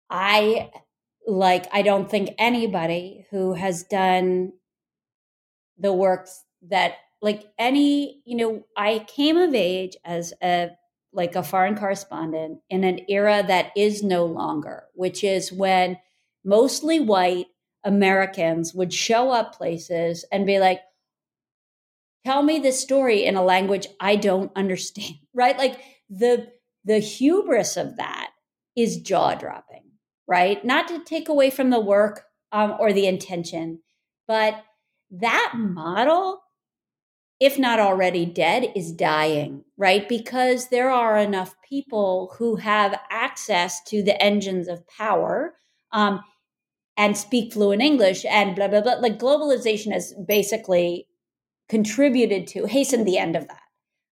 I 0.10 0.72
like 1.26 1.67
I 1.72 1.82
don't 1.82 2.10
think 2.10 2.32
anybody 2.38 3.26
who 3.32 3.54
has 3.54 3.84
done 3.84 4.54
the 5.78 5.93
works 5.93 6.43
that 6.69 6.95
like 7.22 7.45
any, 7.58 8.22
you 8.26 8.38
know, 8.38 8.63
I 8.76 9.06
came 9.08 9.38
of 9.38 9.54
age 9.54 9.95
as 10.04 10.34
a 10.41 10.72
like 11.12 11.36
a 11.36 11.43
foreign 11.43 11.76
correspondent 11.76 12.60
in 12.69 12.84
an 12.84 13.00
era 13.10 13.43
that 13.48 13.72
is 13.76 14.04
no 14.04 14.26
longer, 14.26 14.84
which 14.93 15.24
is 15.24 15.52
when 15.52 15.98
mostly 16.43 17.00
white 17.00 17.48
Americans 17.84 18.74
would 18.74 18.94
show 18.94 19.32
up 19.32 19.56
places 19.56 20.26
and 20.32 20.46
be 20.46 20.60
like, 20.60 20.82
tell 22.26 22.44
me 22.44 22.60
this 22.60 22.82
story 22.82 23.26
in 23.26 23.36
a 23.36 23.44
language 23.44 23.88
I 24.00 24.15
don't 24.15 24.52
understand, 24.56 25.15
right? 25.34 25.58
Like 25.58 25.80
the 26.10 26.52
the 26.86 27.00
hubris 27.00 27.78
of 27.78 27.98
that 27.98 28.32
is 28.76 29.02
jaw 29.02 29.36
dropping, 29.36 29.84
right? 30.28 30.63
Not 30.63 30.88
to 30.88 31.04
take 31.04 31.30
away 31.30 31.50
from 31.50 31.70
the 31.70 31.80
work 31.80 32.24
um, 32.52 32.76
or 32.80 32.94
the 32.94 33.06
intention, 33.06 33.80
but 34.28 34.63
that 35.12 35.54
model 35.56 36.42
if 37.39 37.58
not 37.58 37.80
already 37.80 38.26
dead, 38.26 38.72
is 38.76 38.92
dying, 38.92 39.63
right? 39.78 40.10
Because 40.10 40.68
there 40.70 40.92
are 40.92 41.18
enough 41.18 41.56
people 41.68 42.36
who 42.38 42.58
have 42.58 43.00
access 43.10 43.82
to 43.86 44.04
the 44.04 44.22
engines 44.22 44.68
of 44.68 44.86
power 44.88 45.56
um, 45.92 46.22
and 46.99 47.17
speak 47.17 47.53
fluent 47.53 47.81
English 47.81 48.25
and 48.25 48.55
blah, 48.55 48.67
blah, 48.67 48.81
blah. 48.81 48.95
Like 48.95 49.17
globalization 49.17 49.91
has 49.91 50.13
basically 50.27 51.07
contributed 51.67 52.45
to, 52.47 52.67
hasten 52.67 53.05
the 53.05 53.17
end 53.17 53.35
of 53.35 53.47
that. 53.47 53.62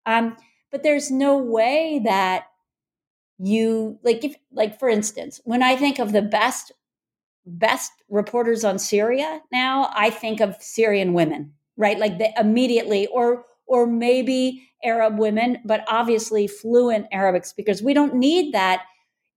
Um, 0.06 0.36
but 0.70 0.84
there's 0.84 1.10
no 1.10 1.36
way 1.36 2.00
that 2.04 2.44
you, 3.38 3.98
like, 4.04 4.22
if, 4.22 4.36
like, 4.52 4.78
for 4.78 4.88
instance, 4.88 5.40
when 5.44 5.62
I 5.62 5.74
think 5.74 5.98
of 5.98 6.12
the 6.12 6.22
best, 6.22 6.70
best 7.44 7.90
reporters 8.08 8.64
on 8.64 8.78
Syria 8.78 9.40
now, 9.50 9.90
I 9.94 10.10
think 10.10 10.40
of 10.40 10.56
Syrian 10.60 11.12
women 11.12 11.52
right? 11.76 11.98
Like 11.98 12.18
the 12.18 12.28
immediately, 12.38 13.06
or 13.08 13.44
or 13.66 13.86
maybe 13.86 14.68
Arab 14.84 15.18
women, 15.18 15.58
but 15.64 15.84
obviously 15.88 16.46
fluent 16.46 17.06
Arabic 17.12 17.44
speakers. 17.46 17.82
We 17.82 17.94
don't 17.94 18.14
need 18.14 18.52
that 18.52 18.84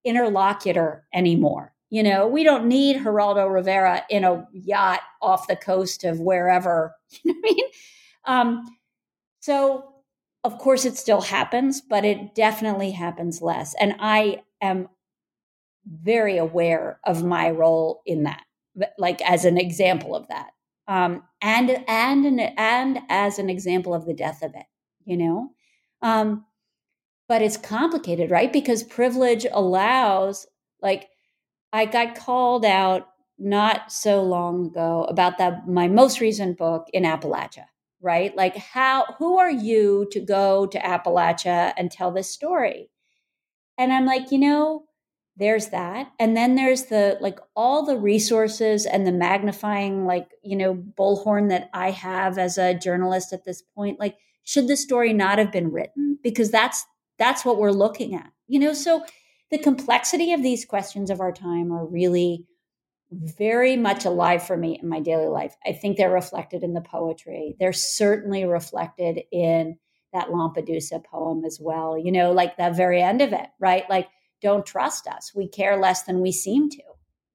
interlocutor 0.04 1.06
anymore. 1.14 1.74
You 1.90 2.04
know, 2.04 2.28
we 2.28 2.44
don't 2.44 2.68
need 2.68 2.98
Geraldo 2.98 3.52
Rivera 3.52 4.04
in 4.10 4.24
a 4.24 4.46
yacht 4.52 5.02
off 5.22 5.48
the 5.48 5.56
coast 5.56 6.04
of 6.04 6.20
wherever. 6.20 6.96
You 7.24 7.34
know 7.34 7.40
what 7.42 7.50
I 7.50 7.54
mean? 7.54 7.66
Um, 8.26 8.78
so, 9.40 9.94
of 10.44 10.58
course, 10.58 10.86
it 10.86 10.98
still 10.98 11.22
happens, 11.22 11.82
but 11.82 12.06
it 12.06 12.36
definitely 12.36 12.92
happens 12.92 13.42
less. 13.42 13.76
And 13.80 13.96
I 14.00 14.44
am 14.62 14.90
very 15.86 16.38
aware 16.38 17.00
of 17.06 17.24
my 17.24 17.50
role 17.50 18.02
in 18.06 18.24
that, 18.24 18.44
like 18.98 19.22
as 19.22 19.46
an 19.46 19.58
example 19.58 20.16
of 20.16 20.28
that 20.28 20.48
um, 20.88 21.24
and 21.42 21.84
and 21.88 22.40
and 22.58 23.00
as 23.10 23.40
an 23.40 23.50
example 23.50 23.94
of 23.94 24.06
the 24.06 24.14
death 24.14 24.42
of 24.42 24.56
it, 24.56 24.66
you 25.06 25.18
know. 25.18 25.50
Um, 26.02 26.46
but 27.28 27.42
it's 27.42 27.58
complicated, 27.58 28.32
right? 28.32 28.54
Because 28.54 28.84
privilege 28.84 29.46
allows, 29.52 30.48
like, 30.82 31.10
I 31.78 31.86
got 31.86 32.16
called 32.16 32.66
out 32.66 33.08
not 33.38 33.92
so 33.92 34.24
long 34.24 34.68
ago 34.68 35.04
about 35.04 35.38
that 35.38 35.68
my 35.68 35.88
most 35.88 36.20
recent 36.20 36.58
book 36.58 36.88
in 36.92 37.04
Appalachia, 37.04 37.66
right? 38.02 38.36
Like, 38.36 38.56
how 38.58 39.06
who 39.18 39.38
are 39.38 39.52
you 39.52 40.08
to 40.12 40.20
go 40.20 40.66
to 40.68 40.80
Appalachia 40.80 41.74
and 41.78 41.92
tell 41.92 42.12
this 42.12 42.30
story? 42.32 42.90
And 43.78 43.94
I'm 43.94 44.06
like, 44.06 44.32
you 44.32 44.40
know, 44.40 44.86
there's 45.36 45.68
that 45.68 46.12
and 46.20 46.36
then 46.36 46.56
there's 46.56 46.86
the 46.86 47.16
like 47.22 47.38
all 47.56 47.86
the 47.86 47.96
resources 47.96 48.88
and 48.88 49.06
the 49.06 49.12
magnifying 49.12 50.04
like 50.04 50.30
you 50.42 50.56
know 50.56 50.74
bullhorn 50.74 51.50
that 51.50 51.70
i 51.76 51.92
have 51.92 52.40
as 52.40 52.58
a 52.58 52.74
journalist 52.74 53.32
at 53.32 53.46
this 53.46 53.62
point 53.76 54.00
like 54.00 54.16
should 54.46 54.68
the 54.68 54.76
story 54.76 55.14
not 55.14 55.38
have 55.38 55.52
been 55.52 55.72
written 55.72 56.18
because 56.24 56.50
that's 56.50 56.88
that's 57.18 57.44
what 57.44 57.58
we're 57.58 57.72
looking 57.72 58.16
at. 58.16 58.32
You 58.48 58.60
know, 58.60 58.74
so 58.74 59.04
the 59.52 59.58
complexity 59.58 60.34
of 60.34 60.44
these 60.44 60.66
questions 60.66 61.10
of 61.10 61.22
our 61.22 61.32
time 61.32 61.72
are 61.72 61.86
really 61.86 62.46
very 63.12 63.78
much 63.78 64.06
alive 64.06 64.46
for 64.46 64.58
me 64.58 64.80
in 64.82 64.90
my 64.90 65.00
daily 65.00 65.28
life. 65.28 65.56
I 65.66 65.72
think 65.72 65.98
they're 65.98 66.12
reflected 66.12 66.64
in 66.64 66.74
the 66.74 66.82
poetry. 66.82 67.56
They're 67.60 67.74
certainly 67.74 68.44
reflected 68.46 69.22
in 69.32 69.78
that 70.14 70.28
Lampedusa 70.28 71.04
poem 71.06 71.46
as 71.46 71.60
well. 71.62 71.98
You 71.98 72.12
know, 72.12 72.32
like 72.32 72.58
the 72.58 72.72
very 72.72 73.02
end 73.02 73.22
of 73.22 73.32
it, 73.34 73.48
right? 73.60 73.90
Like, 73.90 74.10
don't 74.42 74.66
trust 74.66 75.08
us. 75.08 75.32
We 75.34 75.48
care 75.48 75.78
less 75.78 76.04
than 76.04 76.22
we 76.22 76.32
seem 76.32 76.70
to. 76.70 76.84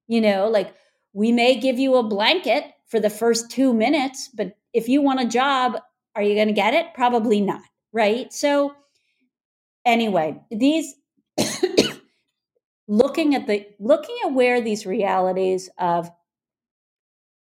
You 0.07 0.21
know, 0.21 0.47
like 0.47 0.73
we 1.13 1.31
may 1.31 1.59
give 1.59 1.79
you 1.79 1.95
a 1.95 2.03
blanket 2.03 2.65
for 2.87 2.99
the 2.99 3.09
first 3.09 3.49
two 3.49 3.73
minutes, 3.73 4.29
but 4.33 4.55
if 4.73 4.87
you 4.87 5.01
want 5.01 5.21
a 5.21 5.25
job, 5.25 5.77
are 6.15 6.21
you 6.21 6.35
going 6.35 6.47
to 6.47 6.53
get 6.53 6.73
it? 6.73 6.93
Probably 6.93 7.41
not. 7.41 7.63
Right. 7.91 8.31
So, 8.31 8.73
anyway, 9.85 10.39
these 10.51 10.93
looking 12.93 13.33
at 13.33 13.47
the 13.47 13.65
looking 13.79 14.15
at 14.23 14.33
where 14.33 14.61
these 14.61 14.85
realities 14.85 15.67
of 15.79 16.11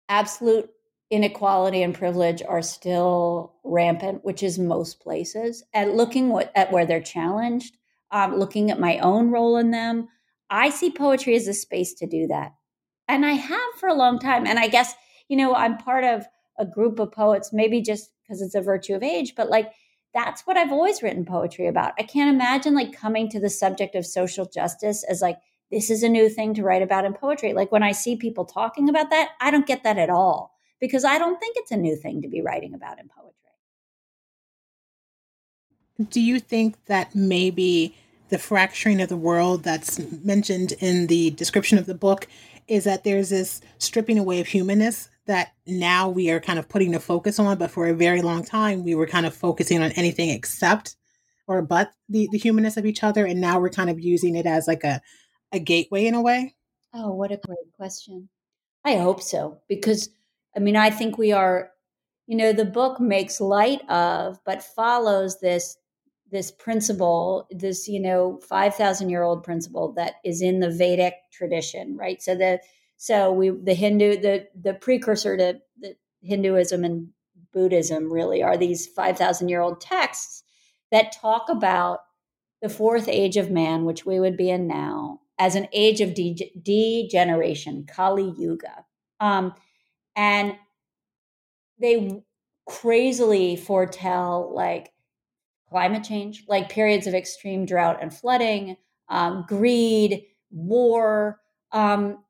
absolute 0.09 0.71
inequality 1.11 1.83
and 1.83 1.95
privilege 1.95 2.41
are 2.47 2.63
still 2.63 3.55
rampant, 3.65 4.25
which 4.25 4.45
is 4.45 4.59
most 4.59 5.01
places, 5.01 5.65
and 5.73 5.97
looking 5.97 6.29
what, 6.29 6.53
at 6.55 6.71
where 6.71 6.87
they're 6.87 7.01
challenged, 7.01 7.77
um, 8.13 8.37
looking 8.37 8.71
at 8.71 8.79
my 8.79 8.99
own 8.99 9.31
role 9.31 9.57
in 9.57 9.73
them, 9.73 10.09
I 10.51 10.71
see 10.71 10.91
poetry 10.91 11.35
as 11.35 11.49
a 11.49 11.55
space 11.55 11.95
to 11.95 12.07
do 12.07 12.29
that. 12.29 12.53
And 13.09 13.27
I 13.27 13.33
have 13.33 13.75
for 13.81 13.89
a 13.89 13.95
long 13.95 14.19
time. 14.21 14.47
And 14.47 14.59
I 14.59 14.69
guess, 14.69 14.95
you 15.29 15.37
know, 15.37 15.55
I'm 15.55 15.79
part 15.79 16.05
of 16.05 16.27
a 16.59 16.65
group 16.65 17.01
of 17.01 17.11
poets, 17.11 17.53
maybe 17.53 17.83
just 17.83 18.11
because 18.23 18.41
it's 18.41 18.55
a 18.55 18.63
virtue 18.63 18.95
of 18.95 19.03
age, 19.03 19.35
but 19.37 19.51
like 19.51 19.73
that's 20.15 20.47
what 20.47 20.57
I've 20.57 20.73
always 20.73 21.03
written 21.03 21.25
poetry 21.25 21.67
about. 21.67 21.93
I 21.99 22.05
can't 22.05 22.33
imagine 22.33 22.75
like 22.75 22.93
coming 22.93 23.29
to 23.31 23.41
the 23.41 23.51
subject 23.51 23.95
of 23.97 24.07
social 24.07 24.47
justice 24.47 25.05
as 25.05 25.21
like, 25.21 25.39
this 25.71 25.91
is 25.91 26.03
a 26.05 26.09
new 26.09 26.29
thing 26.29 26.55
to 26.55 26.63
write 26.63 26.83
about 26.83 27.05
in 27.05 27.15
poetry. 27.15 27.53
Like 27.53 27.73
when 27.73 27.83
I 27.83 27.93
see 27.93 28.17
people 28.17 28.45
talking 28.45 28.89
about 28.89 29.11
that, 29.11 29.31
I 29.41 29.51
don't 29.51 29.67
get 29.67 29.83
that 29.83 29.99
at 29.99 30.11
all 30.11 30.55
because 30.81 31.05
I 31.05 31.19
don't 31.19 31.41
think 31.41 31.57
it's 31.59 31.73
a 31.73 31.77
new 31.77 31.97
thing 31.97 32.23
to 32.23 32.29
be 32.29 32.41
writing 32.41 32.75
about 32.75 33.01
in 33.01 33.09
poetry. 33.09 33.31
Do 36.11 36.21
you 36.21 36.39
think 36.39 36.85
that 36.87 37.15
maybe 37.15 37.97
the 38.29 38.39
fracturing 38.39 39.01
of 39.01 39.09
the 39.09 39.17
world 39.17 39.65
that's 39.65 39.99
mentioned 40.25 40.73
in 40.81 41.09
the 41.09 41.31
description 41.31 41.79
of 41.79 41.87
the 41.87 41.95
book 41.95 42.27
is 42.67 42.85
that 42.85 43.05
there's 43.05 43.31
this 43.31 43.61
stripping 43.79 44.19
away 44.19 44.41
of 44.41 44.47
humanness 44.49 45.09
that 45.27 45.53
now 45.67 46.09
we 46.09 46.31
are 46.31 46.41
kind 46.41 46.59
of 46.59 46.69
putting 46.69 46.91
the 46.91 47.01
focus 47.01 47.39
on, 47.39 47.59
but 47.59 47.71
for 47.71 47.87
a 47.87 47.95
very 47.95 48.23
long 48.23 48.45
time 48.45 48.85
we 48.85 48.95
were 48.95 49.07
kind 49.07 49.27
of 49.27 49.35
focusing 49.35 49.83
on 49.83 49.93
anything 49.93 50.31
except 50.31 50.97
or 51.47 51.63
but 51.63 51.93
the, 52.09 52.29
the 52.33 52.39
humanness 52.39 52.77
of 52.77 52.87
each 52.87 53.03
other, 53.03 53.27
and 53.27 53.41
now 53.41 53.59
we're 53.59 53.71
kind 53.71 53.91
of 53.91 54.01
using 54.01 54.35
it 54.35 54.47
as 54.47 54.67
like 54.67 54.85
a, 54.85 55.01
a 55.53 55.59
gateway 55.59 56.07
in 56.07 56.15
a 56.15 56.23
way? 56.23 56.55
Oh, 56.95 57.13
what 57.13 57.33
a 57.33 57.37
great 57.37 57.73
question. 57.77 58.29
I 58.85 58.97
hope 58.97 59.23
so, 59.23 59.59
because 59.69 60.09
I 60.57 60.61
mean, 60.61 60.77
I 60.77 60.91
think 60.91 61.19
we 61.19 61.33
are, 61.33 61.71
you 62.27 62.37
know, 62.37 62.53
the 62.53 62.65
book 62.65 63.01
makes 63.01 63.41
light 63.41 63.89
of, 63.91 64.39
but 64.45 64.63
follows 64.63 65.41
this 65.41 65.77
this 66.31 66.51
principle, 66.51 67.47
this 67.51 67.87
you 67.87 68.01
know, 68.01 68.41
five 68.49 68.75
thousand 68.75 69.11
year 69.11 69.23
old 69.23 69.45
principle 69.45 69.93
that 69.93 70.15
is 70.25 70.43
in 70.43 70.61
the 70.61 70.71
Vedic 70.71 71.15
tradition, 71.33 71.97
right? 71.97 72.23
So 72.23 72.35
the 72.35 72.61
so 72.97 73.33
we 73.33 73.51
the 73.51 73.75
Hindu 73.75 74.17
the 74.21 74.47
the 74.61 74.75
precursor 74.75 75.37
to 75.37 75.61
the 75.79 75.97
Hinduism 76.23 76.85
and 76.85 77.09
Buddhism 77.53 78.13
really 78.13 78.43
are 78.43 78.57
these 78.57 78.87
five 78.87 79.17
thousand 79.19 79.49
year 79.49 79.61
old 79.61 79.81
texts 79.81 80.43
that 80.91 81.13
talk 81.13 81.49
about 81.49 82.01
the 82.63 82.69
fourth 82.69 83.09
age 83.09 83.37
of 83.37 83.51
man, 83.51 83.85
which 83.85 84.07
we 84.07 84.19
would 84.19 84.37
be 84.37 84.49
in 84.49 84.67
now, 84.67 85.21
as 85.39 85.55
an 85.55 85.69
age 85.73 86.01
of 86.01 86.15
de- 86.15 86.53
degeneration, 86.63 87.85
Kali 87.87 88.33
Yuga. 88.39 88.85
Um, 89.21 89.55
and 90.17 90.57
they 91.79 92.23
crazily 92.67 93.57
foretell 93.57 94.53
like 94.55 94.93
climate 95.69 96.05
change, 96.05 96.45
like 96.49 96.71
periods 96.71 97.07
of 97.07 97.15
extreme 97.15 97.67
drought 97.67 97.99
and 98.01 98.15
flooding, 98.15 98.77
um, 99.09 99.45
greed, 99.47 100.23
war, 100.51 101.41
um, 101.73 102.25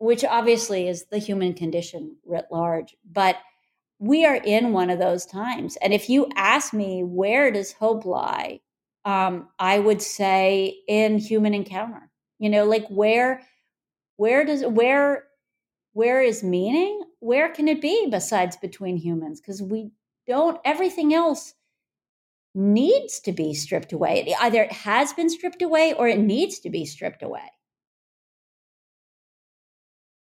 which 0.00 0.24
obviously 0.24 0.88
is 0.88 1.06
the 1.06 1.18
human 1.18 1.54
condition 1.54 2.16
writ 2.26 2.46
large. 2.50 2.96
But 3.08 3.36
we 4.00 4.26
are 4.26 4.36
in 4.36 4.72
one 4.72 4.90
of 4.90 4.98
those 4.98 5.24
times. 5.24 5.76
And 5.76 5.94
if 5.94 6.10
you 6.10 6.26
ask 6.34 6.72
me, 6.72 7.04
where 7.04 7.52
does 7.52 7.72
hope 7.72 8.04
lie? 8.04 8.60
Um, 9.04 9.48
I 9.58 9.78
would 9.78 10.02
say 10.02 10.78
in 10.88 11.18
human 11.18 11.54
encounter. 11.54 12.10
You 12.38 12.50
know, 12.50 12.64
like 12.64 12.88
where, 12.88 13.42
where 14.16 14.44
does 14.44 14.64
where, 14.64 15.24
where 15.92 16.20
is 16.22 16.42
meaning? 16.42 17.02
where 17.20 17.50
can 17.50 17.68
it 17.68 17.80
be 17.80 18.08
besides 18.10 18.56
between 18.56 18.96
humans? 18.96 19.40
Because 19.40 19.62
we 19.62 19.92
don't, 20.26 20.58
everything 20.64 21.14
else 21.14 21.54
needs 22.54 23.20
to 23.20 23.32
be 23.32 23.54
stripped 23.54 23.92
away. 23.92 24.34
Either 24.40 24.62
it 24.62 24.72
has 24.72 25.12
been 25.12 25.30
stripped 25.30 25.62
away 25.62 25.92
or 25.92 26.08
it 26.08 26.18
needs 26.18 26.58
to 26.60 26.70
be 26.70 26.84
stripped 26.84 27.22
away. 27.22 27.48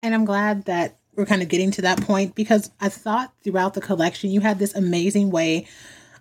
And 0.02 0.14
I'm 0.14 0.26
glad 0.26 0.66
that 0.66 0.98
we're 1.16 1.26
kind 1.26 1.42
of 1.42 1.48
getting 1.50 1.72
to 1.72 1.82
that 1.82 2.02
point 2.02 2.36
because 2.36 2.70
I 2.80 2.90
thought 2.90 3.34
throughout 3.44 3.74
the 3.74 3.82
collection 3.82 4.30
you 4.30 4.42
had 4.42 4.60
this 4.60 4.76
amazing 4.76 5.32
way 5.32 5.68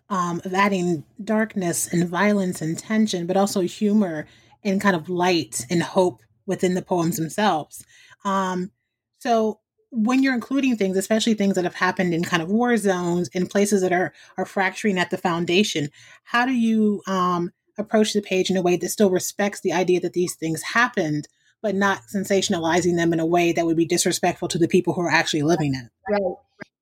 um, 0.08 0.40
of 0.44 0.54
adding 0.54 1.04
darkness 1.22 1.92
and 1.92 2.08
violence 2.08 2.62
and 2.62 2.78
tension, 2.78 3.26
but 3.26 3.36
also 3.36 3.60
humor 3.60 4.26
and 4.64 4.80
kind 4.80 4.96
of 4.96 5.08
light 5.08 5.66
and 5.68 5.82
hope 5.82 6.22
within 6.46 6.74
the 6.74 6.82
poems 6.82 7.16
themselves. 7.16 7.84
Um, 8.24 8.70
so 9.18 9.60
when 9.90 10.22
you're 10.22 10.34
including 10.34 10.76
things, 10.76 10.96
especially 10.96 11.34
things 11.34 11.54
that 11.54 11.64
have 11.64 11.74
happened 11.74 12.14
in 12.14 12.24
kind 12.24 12.42
of 12.42 12.50
war 12.50 12.76
zones 12.76 13.28
in 13.28 13.46
places 13.46 13.82
that 13.82 13.92
are 13.92 14.12
are 14.36 14.44
fracturing 14.44 14.98
at 14.98 15.10
the 15.10 15.18
foundation, 15.18 15.90
how 16.24 16.46
do 16.46 16.52
you 16.52 17.02
um, 17.06 17.52
approach 17.78 18.12
the 18.12 18.22
page 18.22 18.50
in 18.50 18.56
a 18.56 18.62
way 18.62 18.76
that 18.76 18.88
still 18.88 19.10
respects 19.10 19.60
the 19.60 19.72
idea 19.72 20.00
that 20.00 20.12
these 20.12 20.34
things 20.34 20.62
happened, 20.62 21.28
but 21.66 21.74
not 21.74 22.02
sensationalizing 22.14 22.94
them 22.94 23.12
in 23.12 23.18
a 23.18 23.26
way 23.26 23.50
that 23.50 23.66
would 23.66 23.76
be 23.76 23.85
disrespectful 23.85 24.46
to 24.46 24.57
the 24.57 24.68
people 24.68 24.94
who 24.94 25.00
are 25.00 25.11
actually 25.11 25.42
living 25.42 25.74
in 25.74 25.81
it? 25.81 25.90
Right. 26.09 26.37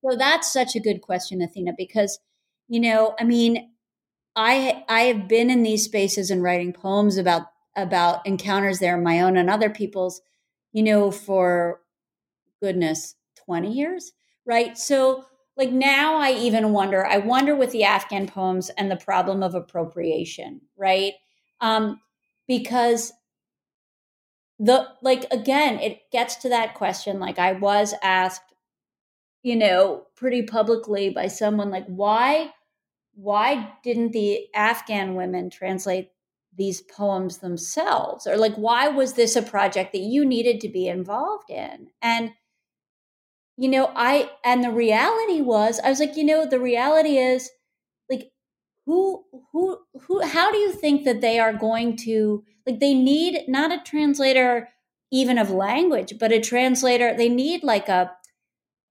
So 0.05 0.15
that's 0.15 0.53
such 0.53 0.77
a 0.77 0.79
good 0.79 1.01
question, 1.01 1.41
Athena, 1.41 1.73
because 1.79 2.19
you 2.69 2.81
know, 2.81 3.15
I 3.19 3.25
mean, 3.25 3.71
I 4.37 4.85
I 4.87 5.05
have 5.05 5.27
been 5.27 5.49
in 5.49 5.63
these 5.63 5.87
spaces 5.87 6.31
and 6.31 6.43
writing 6.43 6.75
poems 6.75 7.17
about 7.17 7.47
about 7.75 8.27
encounters 8.27 8.79
there, 8.79 8.99
my 8.99 9.21
own 9.21 9.39
and 9.39 9.49
other 9.49 9.71
people's, 9.71 10.21
you 10.75 10.83
know, 10.83 11.11
for 11.11 11.81
goodness, 12.63 13.17
20 13.47 13.73
years, 13.73 14.13
right? 14.45 14.77
So, 14.77 15.25
like 15.57 15.71
now 15.71 16.17
I 16.17 16.33
even 16.33 16.75
wonder, 16.75 17.07
I 17.07 17.17
wonder 17.17 17.57
with 17.57 17.73
the 17.73 17.85
Afghan 17.85 18.27
poems 18.27 18.69
and 18.77 18.91
the 18.91 18.97
problem 18.97 19.43
of 19.43 19.55
appropriation, 19.55 20.61
right? 20.77 21.15
Um, 21.63 22.03
because 22.47 23.15
the, 24.59 24.87
like, 25.03 25.27
again, 25.33 25.79
it 25.81 26.11
gets 26.13 26.37
to 26.37 26.49
that 26.49 26.75
question. 26.75 27.19
Like, 27.19 27.39
I 27.39 27.53
was 27.53 27.95
asked, 28.03 28.55
you 29.43 29.57
know, 29.57 30.07
pretty 30.15 30.43
publicly 30.43 31.11
by 31.11 31.27
someone, 31.27 31.71
like, 31.71 31.87
why, 31.87 32.53
why 33.15 33.73
didn't 33.83 34.13
the 34.13 34.47
Afghan 34.55 35.15
women 35.15 35.51
translate 35.51 36.11
these 36.57 36.81
poems 36.83 37.39
themselves? 37.39 38.27
Or, 38.27 38.37
like, 38.37 38.55
why 38.55 38.89
was 38.89 39.15
this 39.15 39.37
a 39.37 39.43
project 39.43 39.93
that 39.93 40.03
you 40.03 40.25
needed 40.25 40.61
to 40.61 40.69
be 40.69 40.87
involved 40.87 41.51
in? 41.51 41.89
And, 42.01 42.33
you 43.57 43.69
know, 43.69 43.93
I, 43.95 44.31
and 44.45 44.63
the 44.63 44.71
reality 44.71 45.41
was, 45.41 45.81
I 45.81 45.91
was 45.91 46.01
like, 46.01 46.17
you 46.17 46.25
know, 46.25 46.47
the 46.47 46.61
reality 46.61 47.19
is 47.19 47.51
who, 48.87 49.25
who, 49.53 49.79
who, 50.03 50.21
how 50.27 50.53
do 50.53 50.59
you 50.59 50.73
think 50.73 51.05
that 51.05 51.21
they 51.21 51.39
are 51.39 51.53
going 51.53 51.97
to, 51.99 52.45
like, 52.67 52.81
they 52.81 52.95
need 52.95 53.45
not 53.49 53.73
a 53.73 53.83
translator 53.83 54.69
even 55.11 55.39
of 55.39 55.51
language, 55.51 56.15
but 56.19 56.33
a 56.33 56.41
translator, 56.41 57.15
they 57.17 57.29
need 57.29 57.63
like 57.63 57.89
a, 57.89 58.11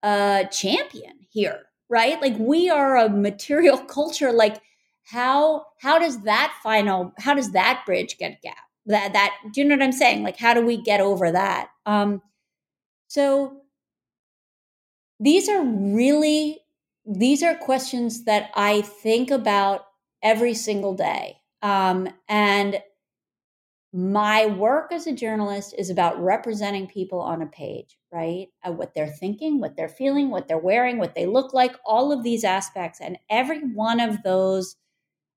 a 0.02 0.48
champion 0.50 1.12
here, 1.30 1.62
right? 1.88 2.20
Like, 2.20 2.36
we 2.38 2.70
are 2.70 2.96
a 2.96 3.08
material 3.08 3.78
culture. 3.86 4.32
Like, 4.32 4.60
how, 5.04 5.66
how 5.80 5.98
does 5.98 6.22
that 6.22 6.54
final, 6.62 7.12
how 7.18 7.34
does 7.34 7.52
that 7.52 7.82
bridge 7.84 8.16
get 8.18 8.40
gap? 8.42 8.56
That, 8.86 9.12
that, 9.12 9.34
do 9.52 9.60
you 9.60 9.68
know 9.68 9.76
what 9.76 9.84
I'm 9.84 9.92
saying? 9.92 10.22
Like, 10.22 10.38
how 10.38 10.54
do 10.54 10.64
we 10.64 10.80
get 10.80 11.00
over 11.00 11.30
that? 11.30 11.68
Um, 11.86 12.22
so, 13.08 13.60
these 15.20 15.48
are 15.48 15.62
really 15.62 16.63
these 17.06 17.42
are 17.42 17.54
questions 17.54 18.24
that 18.24 18.50
I 18.54 18.82
think 18.82 19.30
about 19.30 19.86
every 20.22 20.54
single 20.54 20.94
day. 20.94 21.36
Um, 21.62 22.08
and 22.28 22.78
my 23.92 24.46
work 24.46 24.92
as 24.92 25.06
a 25.06 25.12
journalist 25.12 25.74
is 25.78 25.88
about 25.88 26.20
representing 26.20 26.88
people 26.88 27.20
on 27.20 27.42
a 27.42 27.46
page, 27.46 27.96
right? 28.12 28.48
Uh, 28.66 28.72
what 28.72 28.92
they're 28.92 29.06
thinking, 29.06 29.60
what 29.60 29.76
they're 29.76 29.88
feeling, 29.88 30.30
what 30.30 30.48
they're 30.48 30.58
wearing, 30.58 30.98
what 30.98 31.14
they 31.14 31.26
look 31.26 31.54
like, 31.54 31.76
all 31.86 32.10
of 32.10 32.24
these 32.24 32.42
aspects. 32.42 33.00
And 33.00 33.18
every 33.30 33.60
one 33.60 34.00
of 34.00 34.22
those 34.24 34.76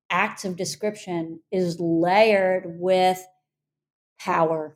acts 0.10 0.44
of 0.44 0.56
description 0.56 1.40
is 1.52 1.80
layered 1.80 2.80
with 2.80 3.24
power, 4.20 4.76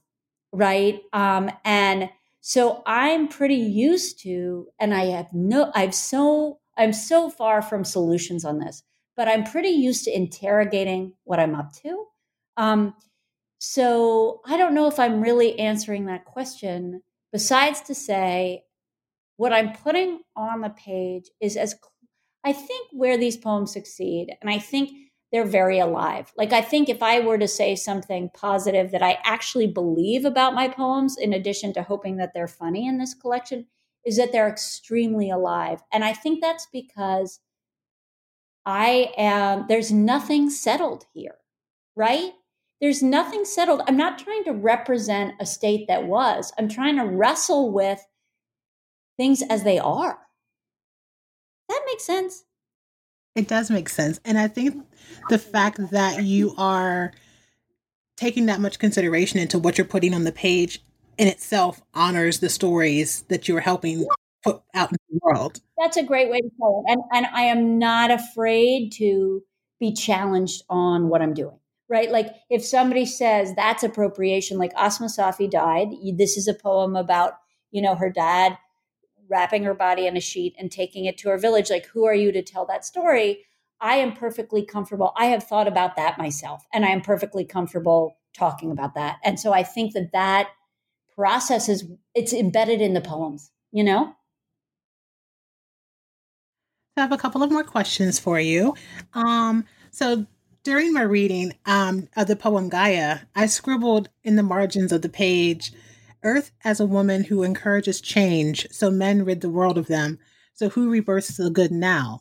right? 0.51 1.01
Um, 1.12 1.49
and 1.65 2.10
so 2.41 2.84
I'm 2.86 3.27
pretty 3.27 3.56
used 3.56 4.21
to, 4.21 4.67
and 4.80 4.93
I 4.93 5.06
have 5.06 5.34
no, 5.34 5.71
I've 5.73 5.95
so, 5.95 6.60
I'm 6.82 6.94
so 6.94 7.30
far 7.30 7.62
from 7.62 7.84
solutions 7.84 8.44
on 8.44 8.60
this, 8.60 8.84
but 9.15 9.28
I'm 9.28 9.44
pretty 9.44 9.70
used 9.70 10.06
to 10.06 10.15
interrogating 10.15 11.13
what 11.24 11.39
I'm 11.39 11.56
up 11.56 11.74
to. 11.84 12.06
Um, 12.58 12.96
so 13.60 14.41
I 14.46 14.58
don't 14.58 14.74
know 14.74 14.88
if 14.88 15.00
I'm 15.00 15.22
really 15.22 15.60
answering 15.60 16.06
that 16.06 16.26
question, 16.26 17.04
besides 17.32 17.82
to 17.82 17.96
say 17.96 18.63
what 19.38 19.54
I'm 19.54 19.74
putting 19.74 20.22
on 20.36 20.62
the 20.62 20.70
page 20.70 21.30
is 21.39 21.56
as 21.56 21.76
I 22.44 22.54
think 22.54 22.89
where 22.91 23.17
these 23.17 23.38
poems 23.38 23.72
succeed, 23.72 24.34
and 24.41 24.50
I 24.50 24.58
think 24.58 24.89
they're 25.32 25.46
very 25.46 25.78
alive. 25.78 26.34
Like, 26.36 26.52
I 26.52 26.62
think 26.62 26.89
if 26.89 27.04
I 27.04 27.20
were 27.20 27.38
to 27.38 27.48
say 27.48 27.76
something 27.76 28.32
positive 28.34 28.91
that 28.91 29.04
I 29.04 29.20
actually 29.24 29.67
believe 29.67 30.26
about 30.26 30.56
my 30.56 30.67
poems, 30.67 31.17
in 31.17 31.32
addition 31.34 31.72
to 31.74 31.84
hoping 31.84 32.17
that 32.17 32.34
they're 32.34 32.48
funny 32.48 32.88
in 32.88 32.98
this 32.98 33.13
collection, 33.13 33.67
is 34.06 34.18
that 34.18 34.32
they're 34.32 34.50
extremely 34.50 35.30
alive. 35.30 35.82
And 35.92 36.04
I 36.04 36.14
think 36.14 36.42
that's 36.42 36.68
because 36.72 37.40
I 38.66 39.12
am, 39.18 39.66
there's 39.68 39.92
nothing 39.92 40.50
settled 40.50 41.06
here, 41.14 41.36
right? 41.96 42.32
There's 42.80 43.04
nothing 43.04 43.46
settled. 43.46 43.82
I'm 43.88 43.98
not 43.98 44.18
trying 44.18 44.44
to 44.46 44.54
represent 44.54 45.36
a 45.40 45.46
state 45.46 45.88
that 45.88 46.06
was, 46.06 46.52
I'm 46.58 46.68
trying 46.68 46.98
to 46.98 47.06
wrestle 47.06 47.72
with 47.72 48.04
things 49.18 49.44
as 49.50 49.64
they 49.64 49.78
are. 49.78 50.20
That 51.70 51.82
makes 51.86 52.04
sense. 52.04 52.44
It 53.36 53.48
does 53.48 53.70
make 53.70 53.88
sense. 53.88 54.20
And 54.26 54.38
I 54.38 54.48
think 54.48 54.84
the 55.30 55.38
fact 55.38 55.92
that 55.92 56.24
you 56.24 56.54
are 56.58 57.14
taking 58.18 58.48
that 58.48 58.60
much 58.60 58.78
consideration 58.78 59.40
into 59.40 59.58
what 59.58 59.78
you're 59.78 59.86
putting 59.86 60.14
on 60.14 60.24
the 60.24 60.32
page 60.32 60.84
in 61.22 61.28
itself 61.28 61.84
honors 61.94 62.40
the 62.40 62.50
stories 62.50 63.22
that 63.30 63.48
you're 63.48 63.60
helping 63.60 64.08
put 64.44 64.60
out 64.74 64.90
in 64.90 64.98
the 65.12 65.20
world. 65.22 65.62
That's 65.78 65.96
a 65.96 66.02
great 66.02 66.32
way 66.32 66.42
to 66.42 66.50
put 66.60 66.80
it. 66.80 66.86
And 66.88 67.02
and 67.14 67.28
I 67.32 67.44
am 67.44 67.78
not 67.78 68.10
afraid 68.10 68.92
to 68.94 69.44
be 69.80 69.94
challenged 69.94 70.64
on 70.68 71.10
what 71.10 71.22
I'm 71.22 71.36
doing. 71.36 71.60
Right? 71.88 72.10
Like 72.10 72.34
if 72.50 72.66
somebody 72.66 73.06
says 73.06 73.54
that's 73.56 73.84
appropriation, 73.84 74.58
like 74.58 74.72
Asma 74.76 75.08
Safi 75.08 75.48
died, 75.48 75.90
this 76.18 76.38
is 76.38 76.48
a 76.48 76.56
poem 76.56 76.96
about, 76.96 77.34
you 77.70 77.84
know, 77.84 77.94
her 77.94 78.10
dad 78.10 78.58
wrapping 79.30 79.64
her 79.64 79.76
body 79.76 80.08
in 80.08 80.18
a 80.18 80.22
sheet 80.22 80.56
and 80.58 80.72
taking 80.72 81.06
it 81.06 81.20
to 81.20 81.30
her 81.30 81.38
village. 81.38 81.70
Like, 81.70 81.86
who 81.86 82.06
are 82.06 82.16
you 82.16 82.32
to 82.32 82.42
tell 82.42 82.66
that 82.66 82.84
story? 82.84 83.46
I 83.80 83.98
am 83.98 84.14
perfectly 84.14 84.66
comfortable. 84.66 85.14
I 85.16 85.26
have 85.26 85.44
thought 85.44 85.68
about 85.68 85.96
that 85.98 86.18
myself, 86.18 86.66
and 86.74 86.84
I 86.84 86.90
am 86.90 87.02
perfectly 87.02 87.46
comfortable 87.46 88.18
talking 88.34 88.72
about 88.72 88.96
that. 88.96 89.20
And 89.24 89.40
so 89.40 89.54
I 89.54 89.62
think 89.62 89.94
that 89.94 90.14
that 90.14 90.50
process 91.15 91.69
is 91.69 91.86
it's 92.15 92.34
embedded 92.34 92.82
in 92.82 92.93
the 92.93 93.02
poems. 93.02 93.52
You 93.71 93.84
know. 93.84 94.15
I 96.97 97.02
have 97.02 97.12
a 97.12 97.17
couple 97.17 97.41
of 97.41 97.52
more 97.52 97.63
questions 97.63 98.19
for 98.19 98.39
you. 98.39 98.76
Um, 99.13 99.65
so 99.91 100.26
during 100.63 100.93
my 100.93 101.02
reading 101.02 101.54
um, 101.65 102.10
of 102.15 102.28
the 102.28 102.36
poem 102.36 102.69
Gaia, 102.69 103.19
I 103.36 103.45
scribbled 103.45 104.10
in 104.24 104.36
the 104.36 104.43
margins 104.43 104.91
of 104.91 105.02
the 105.02 105.10
page 105.10 105.71
Earth 106.24 106.52
as 106.63 106.80
a 106.80 106.86
woman 106.86 107.24
who 107.24 107.43
encourages 107.43 108.00
change, 108.00 108.67
so 108.71 108.91
men 108.91 109.26
rid 109.26 109.41
the 109.41 109.50
world 109.50 109.78
of 109.78 109.88
them. 109.88 110.19
So 110.54 110.69
who 110.69 110.91
rebirths 110.91 111.38
the 111.38 111.50
good 111.50 111.71
now? 111.71 112.19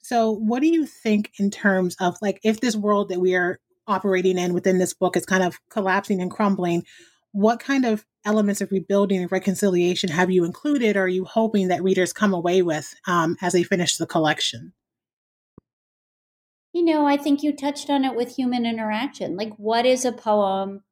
So 0.00 0.30
what 0.30 0.60
do 0.60 0.68
you 0.68 0.86
think 0.86 1.32
in 1.38 1.50
terms 1.50 1.96
of 2.00 2.16
like 2.20 2.40
if 2.44 2.60
this 2.60 2.76
world 2.76 3.08
that 3.08 3.20
we 3.20 3.34
are 3.34 3.58
operating 3.86 4.36
in 4.36 4.52
within 4.52 4.78
this 4.78 4.92
book 4.92 5.16
is 5.16 5.24
kind 5.24 5.42
of 5.42 5.58
collapsing 5.70 6.20
and 6.20 6.30
crumbling, 6.30 6.84
what 7.32 7.60
kind 7.60 7.84
of 7.84 8.04
elements 8.24 8.60
of 8.60 8.72
rebuilding 8.72 9.20
and 9.20 9.32
reconciliation 9.32 10.10
have 10.10 10.30
you 10.30 10.44
included 10.44 10.96
or 10.96 11.02
are 11.02 11.08
you 11.08 11.24
hoping 11.24 11.68
that 11.68 11.82
readers 11.82 12.12
come 12.12 12.34
away 12.34 12.62
with 12.62 12.94
um, 13.06 13.36
as 13.40 13.52
they 13.52 13.62
finish 13.62 13.96
the 13.96 14.06
collection? 14.06 14.72
You 16.72 16.84
know, 16.84 17.06
I 17.06 17.16
think 17.16 17.42
you 17.42 17.52
touched 17.52 17.90
on 17.90 18.04
it 18.04 18.14
with 18.14 18.36
human 18.36 18.66
interaction. 18.66 19.36
Like, 19.36 19.54
what 19.56 19.86
is 19.86 20.04
a 20.04 20.12
poem 20.12 20.82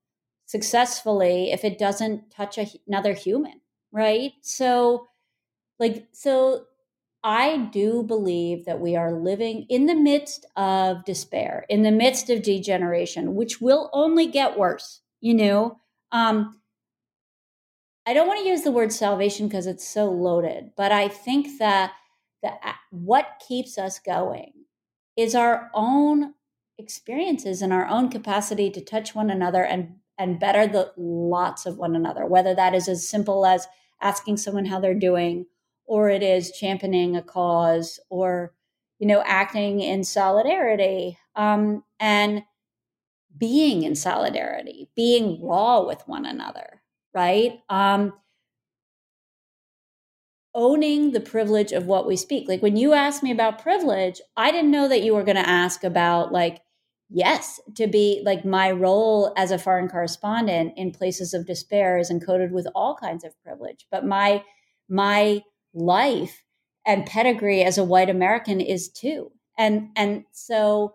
successfully 0.46 1.52
if 1.52 1.64
it 1.64 1.78
doesn't 1.78 2.30
touch 2.30 2.56
a, 2.56 2.66
another 2.88 3.12
human, 3.12 3.60
right? 3.92 4.32
So, 4.40 5.06
like, 5.78 6.06
so 6.12 6.64
I 7.22 7.68
do 7.72 8.02
believe 8.02 8.64
that 8.64 8.80
we 8.80 8.96
are 8.96 9.12
living 9.12 9.66
in 9.68 9.86
the 9.86 9.94
midst 9.94 10.46
of 10.56 11.04
despair, 11.04 11.66
in 11.68 11.82
the 11.82 11.90
midst 11.90 12.30
of 12.30 12.42
degeneration, 12.42 13.34
which 13.34 13.60
will 13.60 13.90
only 13.92 14.26
get 14.26 14.58
worse, 14.58 15.00
you 15.20 15.34
know? 15.34 15.78
Um, 16.12 16.60
I 18.06 18.14
don't 18.14 18.28
want 18.28 18.40
to 18.40 18.48
use 18.48 18.62
the 18.62 18.70
word 18.70 18.92
salvation 18.92 19.48
because 19.48 19.66
it's 19.66 19.86
so 19.86 20.10
loaded, 20.10 20.70
but 20.76 20.92
I 20.92 21.08
think 21.08 21.58
that 21.58 21.92
the, 22.42 22.52
what 22.90 23.42
keeps 23.46 23.78
us 23.78 23.98
going 23.98 24.52
is 25.16 25.34
our 25.34 25.70
own 25.74 26.34
experiences 26.78 27.62
and 27.62 27.72
our 27.72 27.86
own 27.86 28.08
capacity 28.10 28.70
to 28.70 28.80
touch 28.80 29.14
one 29.14 29.30
another 29.30 29.64
and 29.64 29.96
and 30.18 30.40
better 30.40 30.66
the 30.66 30.92
lots 30.96 31.66
of 31.66 31.76
one 31.76 31.94
another, 31.94 32.24
whether 32.24 32.54
that 32.54 32.74
is 32.74 32.88
as 32.88 33.06
simple 33.06 33.44
as 33.44 33.68
asking 34.00 34.38
someone 34.38 34.64
how 34.64 34.80
they're 34.80 34.94
doing, 34.94 35.44
or 35.84 36.08
it 36.08 36.22
is 36.22 36.52
championing 36.52 37.16
a 37.16 37.22
cause, 37.22 38.00
or 38.08 38.54
you 38.98 39.06
know, 39.06 39.22
acting 39.26 39.80
in 39.80 40.04
solidarity. 40.04 41.18
Um, 41.34 41.84
and 42.00 42.44
being 43.36 43.82
in 43.82 43.94
solidarity, 43.94 44.88
being 44.96 45.42
raw 45.42 45.82
with 45.82 46.02
one 46.06 46.24
another, 46.24 46.82
right? 47.14 47.60
Um, 47.68 48.12
owning 50.54 51.12
the 51.12 51.20
privilege 51.20 51.72
of 51.72 51.86
what 51.86 52.06
we 52.06 52.16
speak. 52.16 52.48
Like 52.48 52.62
when 52.62 52.76
you 52.76 52.94
asked 52.94 53.22
me 53.22 53.30
about 53.30 53.62
privilege, 53.62 54.20
I 54.36 54.50
didn't 54.50 54.70
know 54.70 54.88
that 54.88 55.02
you 55.02 55.14
were 55.14 55.24
going 55.24 55.36
to 55.36 55.48
ask 55.48 55.84
about 55.84 56.32
like 56.32 56.62
yes, 57.08 57.60
to 57.76 57.86
be 57.86 58.22
like 58.24 58.44
my 58.44 58.70
role 58.70 59.32
as 59.36 59.50
a 59.50 59.58
foreign 59.58 59.88
correspondent 59.88 60.72
in 60.76 60.90
places 60.90 61.34
of 61.34 61.46
despair 61.46 61.98
is 61.98 62.10
encoded 62.10 62.50
with 62.50 62.66
all 62.74 62.96
kinds 62.96 63.24
of 63.24 63.40
privilege. 63.42 63.86
But 63.90 64.04
my 64.04 64.42
my 64.88 65.42
life 65.74 66.42
and 66.86 67.06
pedigree 67.06 67.62
as 67.62 67.78
a 67.78 67.84
white 67.84 68.10
American 68.10 68.60
is 68.60 68.88
too. 68.88 69.32
And 69.58 69.90
and 69.96 70.24
so 70.32 70.94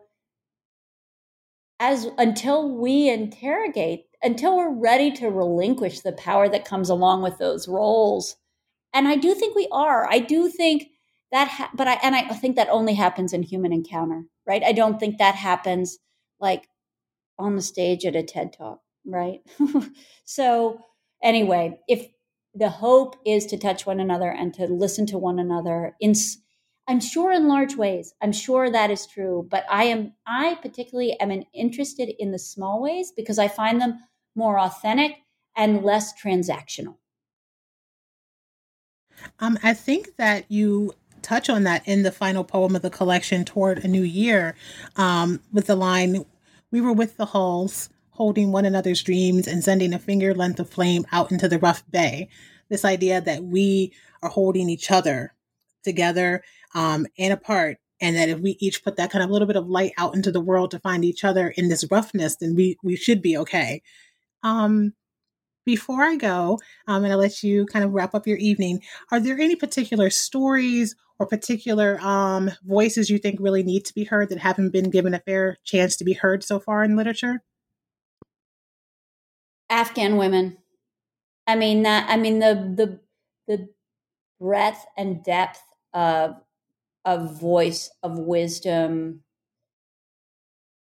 as 1.82 2.08
until 2.18 2.70
we 2.78 3.10
interrogate, 3.10 4.06
until 4.24 4.56
we're 4.56 4.74
ready 4.74 5.12
to 5.12 5.28
relinquish 5.28 6.00
the 6.00 6.14
power 6.14 6.48
that 6.48 6.64
comes 6.64 6.90
along 6.90 7.24
with 7.24 7.38
those 7.40 7.68
roles, 7.68 8.38
and 8.94 9.10
I 9.10 9.18
do 9.18 9.34
think 9.34 9.56
we 9.56 9.68
are. 9.72 10.08
I 10.10 10.20
do 10.20 10.48
think 10.48 10.88
that, 11.34 11.50
ha- 11.50 11.72
but 11.74 11.90
I 11.90 11.94
and 12.04 12.16
I 12.16 12.22
think 12.30 12.56
that 12.56 12.70
only 12.70 12.94
happens 12.94 13.34
in 13.34 13.44
human 13.44 13.74
encounter 13.74 14.24
right? 14.46 14.64
I 14.64 14.72
don't 14.72 15.00
think 15.00 15.18
that 15.18 15.36
happens 15.36 15.98
like 16.40 16.68
on 17.38 17.56
the 17.56 17.62
stage 17.62 18.06
at 18.06 18.16
a 18.16 18.24
TED 18.24 18.54
talk, 18.54 18.80
right? 19.06 19.40
so, 20.26 20.80
anyway, 21.24 21.80
if 21.88 22.08
the 22.54 22.70
hope 22.70 23.16
is 23.26 23.46
to 23.48 23.58
touch 23.58 23.86
one 23.86 24.00
another 24.00 24.30
and 24.30 24.54
to 24.56 24.66
listen 24.66 25.06
to 25.08 25.18
one 25.18 25.40
another 25.40 25.96
in 26.02 26.14
I'm 26.88 27.00
sure 27.00 27.32
in 27.32 27.48
large 27.48 27.76
ways. 27.76 28.14
I'm 28.22 28.32
sure 28.32 28.70
that 28.70 28.92
is 28.92 29.08
true, 29.08 29.48
but 29.50 29.66
I 29.70 29.86
am 29.86 30.14
I 30.26 30.58
particularly 30.62 31.20
am 31.20 31.44
interested 31.54 32.10
in 32.20 32.32
the 32.32 32.40
small 32.40 32.82
ways 32.82 33.12
because 33.16 33.40
I 33.40 33.48
find 33.48 33.80
them 33.80 34.00
more 34.36 34.60
authentic 34.60 35.18
and 35.56 35.84
less 35.84 36.14
transactional. 36.22 36.96
Um, 39.40 39.60
I 39.64 39.74
think 39.74 40.16
that 40.18 40.46
you 40.50 40.94
touch 41.22 41.50
on 41.50 41.64
that 41.64 41.88
in 41.88 42.04
the 42.04 42.12
final 42.12 42.44
poem 42.44 42.76
of 42.76 42.82
the 42.82 42.90
collection, 42.90 43.46
Toward 43.46 43.84
a 43.84 43.88
New 43.88 44.02
Year, 44.02 44.56
um, 44.96 45.40
with 45.52 45.68
the 45.68 45.76
line, 45.76 46.26
We 46.72 46.82
were 46.82 46.94
with 46.94 47.18
the 47.18 47.28
hulls, 47.28 47.90
holding 48.12 48.52
one 48.52 48.66
another's 48.66 49.04
dreams 49.04 49.48
and 49.48 49.64
sending 49.64 49.94
a 49.94 50.00
finger 50.00 50.34
length 50.34 50.60
of 50.60 50.70
flame 50.70 51.06
out 51.12 51.32
into 51.32 51.48
the 51.48 51.60
rough 51.60 51.84
bay. 51.92 52.30
This 52.70 52.86
idea 52.86 53.20
that 53.22 53.44
we 53.44 53.94
are 54.24 54.30
holding 54.30 54.70
each 54.70 54.90
other 54.90 55.34
together 55.84 56.44
um, 56.74 57.06
and 57.18 57.34
apart, 57.34 57.78
and 58.02 58.16
that 58.16 58.30
if 58.30 58.40
we 58.40 58.58
each 58.60 58.84
put 58.84 58.98
that 58.98 59.12
kind 59.12 59.24
of 59.24 59.30
little 59.30 59.48
bit 59.48 59.56
of 59.56 59.68
light 59.68 59.92
out 59.98 60.16
into 60.16 60.32
the 60.32 60.42
world 60.42 60.72
to 60.72 60.80
find 60.80 61.06
each 61.06 61.24
other 61.24 61.50
in 61.50 61.70
this 61.70 61.86
roughness, 61.92 62.38
then 62.38 62.56
we, 62.56 62.78
we 62.84 62.96
should 62.96 63.22
be 63.22 63.38
okay. 63.38 63.82
Um, 64.44 64.94
before 65.66 66.02
I 66.02 66.16
go, 66.16 66.60
I'm 66.88 67.02
going 67.02 67.12
to 67.12 67.18
let 67.18 67.44
you 67.44 67.66
kind 67.68 67.86
of 67.86 67.92
wrap 67.92 68.16
up 68.16 68.26
your 68.26 68.38
evening. 68.38 68.82
Are 69.12 69.20
there 69.20 69.40
any 69.40 69.56
particular 69.56 70.10
stories 70.10 70.96
or 71.20 71.28
particular 71.28 72.00
um, 72.02 72.50
voices 72.64 73.12
you 73.12 73.20
think 73.20 73.40
really 73.40 73.62
need 73.62 73.86
to 73.86 73.94
be 73.94 74.06
heard 74.06 74.30
that 74.30 74.40
haven't 74.40 74.72
been 74.72 74.90
given 74.90 75.14
a 75.14 75.20
fair 75.20 75.60
chance 75.64 75.96
to 75.98 76.04
be 76.04 76.14
heard 76.14 76.44
so 76.44 76.60
far 76.60 76.84
in 76.84 76.96
literature? 76.96 77.44
Afghan 79.70 80.18
women. 80.18 80.58
I 81.46 81.56
mean 81.56 81.84
that. 81.84 82.10
I 82.10 82.18
mean 82.18 82.40
the 82.40 82.74
the 82.76 83.00
the 83.48 83.70
breadth 84.40 84.86
and 84.98 85.24
depth 85.24 85.62
of 85.94 86.36
of 87.06 87.40
voice 87.40 87.90
of 88.04 88.18
wisdom 88.20 89.24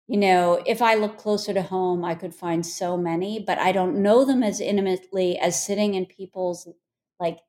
you 0.08 0.18
know, 0.18 0.62
if 0.66 0.82
I 0.82 0.96
look 0.96 1.18
closer 1.18 1.54
to 1.54 1.62
home, 1.62 2.06
I 2.06 2.16
could 2.16 2.34
find 2.34 2.66
so 2.66 2.96
many, 2.98 3.40
but 3.46 3.60
I 3.60 3.74
don't 3.74 4.02
know 4.02 4.24
them 4.24 4.42
as 4.42 4.62
intimately 4.62 5.38
as 5.38 5.64
sitting 5.66 5.96
in 5.96 6.06
people's 6.06 6.68
like 7.20 7.40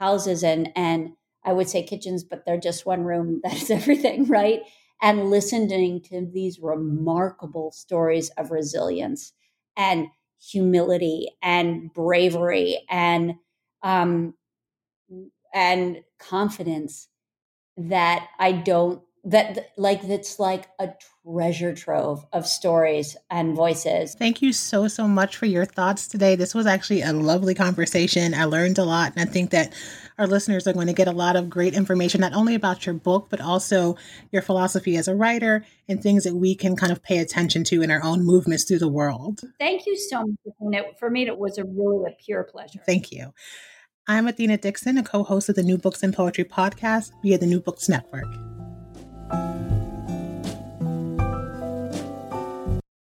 houses 0.00 0.42
and 0.42 0.70
and 0.74 1.12
I 1.44 1.52
would 1.52 1.68
say 1.68 1.82
kitchens, 1.82 2.24
but 2.24 2.44
they're 2.44 2.58
just 2.58 2.86
one 2.86 3.04
room. 3.04 3.40
That's 3.44 3.70
everything, 3.70 4.24
right? 4.26 4.60
And 5.02 5.30
listening 5.30 6.02
to 6.04 6.26
these 6.32 6.58
remarkable 6.60 7.70
stories 7.72 8.30
of 8.38 8.50
resilience 8.50 9.32
and 9.76 10.08
humility 10.40 11.28
and 11.42 11.92
bravery 11.92 12.84
and 12.88 13.34
um, 13.82 14.34
and 15.54 16.02
confidence 16.18 17.08
that 17.78 18.28
I 18.38 18.52
don't 18.52 19.00
that 19.24 19.72
like 19.76 20.06
that's 20.06 20.38
like 20.38 20.68
a 20.78 20.90
treasure 21.24 21.74
trove 21.74 22.24
of 22.32 22.46
stories 22.46 23.16
and 23.30 23.54
voices. 23.54 24.14
Thank 24.18 24.40
you 24.40 24.52
so 24.52 24.88
so 24.88 25.06
much 25.06 25.36
for 25.36 25.46
your 25.46 25.64
thoughts 25.64 26.08
today. 26.08 26.34
This 26.34 26.54
was 26.54 26.66
actually 26.66 27.02
a 27.02 27.12
lovely 27.12 27.54
conversation. 27.54 28.32
I 28.32 28.44
learned 28.44 28.78
a 28.78 28.84
lot 28.84 29.12
and 29.14 29.28
I 29.28 29.30
think 29.30 29.50
that 29.50 29.74
our 30.18 30.26
listeners 30.26 30.66
are 30.66 30.72
going 30.72 30.86
to 30.86 30.92
get 30.92 31.08
a 31.08 31.12
lot 31.12 31.36
of 31.36 31.50
great 31.50 31.74
information 31.74 32.20
not 32.20 32.32
only 32.32 32.54
about 32.54 32.86
your 32.86 32.94
book 32.94 33.26
but 33.28 33.40
also 33.40 33.96
your 34.32 34.42
philosophy 34.42 34.96
as 34.96 35.08
a 35.08 35.14
writer 35.14 35.64
and 35.88 36.02
things 36.02 36.24
that 36.24 36.34
we 36.34 36.54
can 36.54 36.74
kind 36.74 36.92
of 36.92 37.02
pay 37.02 37.18
attention 37.18 37.64
to 37.64 37.82
in 37.82 37.90
our 37.90 38.02
own 38.02 38.24
movements 38.24 38.64
through 38.64 38.78
the 38.78 38.88
world. 38.88 39.40
Thank 39.58 39.84
you 39.86 39.96
so 39.96 40.24
much. 40.60 40.84
For 40.98 41.10
me 41.10 41.26
it 41.26 41.38
was 41.38 41.58
a 41.58 41.64
really 41.64 42.10
a 42.10 42.16
pure 42.24 42.44
pleasure. 42.44 42.80
Thank 42.86 43.12
you. 43.12 43.34
I'm 44.10 44.26
Athena 44.26 44.56
Dixon, 44.56 44.96
a 44.96 45.02
co 45.02 45.22
host 45.22 45.50
of 45.50 45.54
the 45.54 45.62
New 45.62 45.76
Books 45.76 46.02
in 46.02 46.12
Poetry 46.12 46.44
podcast 46.44 47.10
via 47.22 47.36
the 47.36 47.44
New 47.44 47.60
Books 47.60 47.90
Network. 47.90 48.24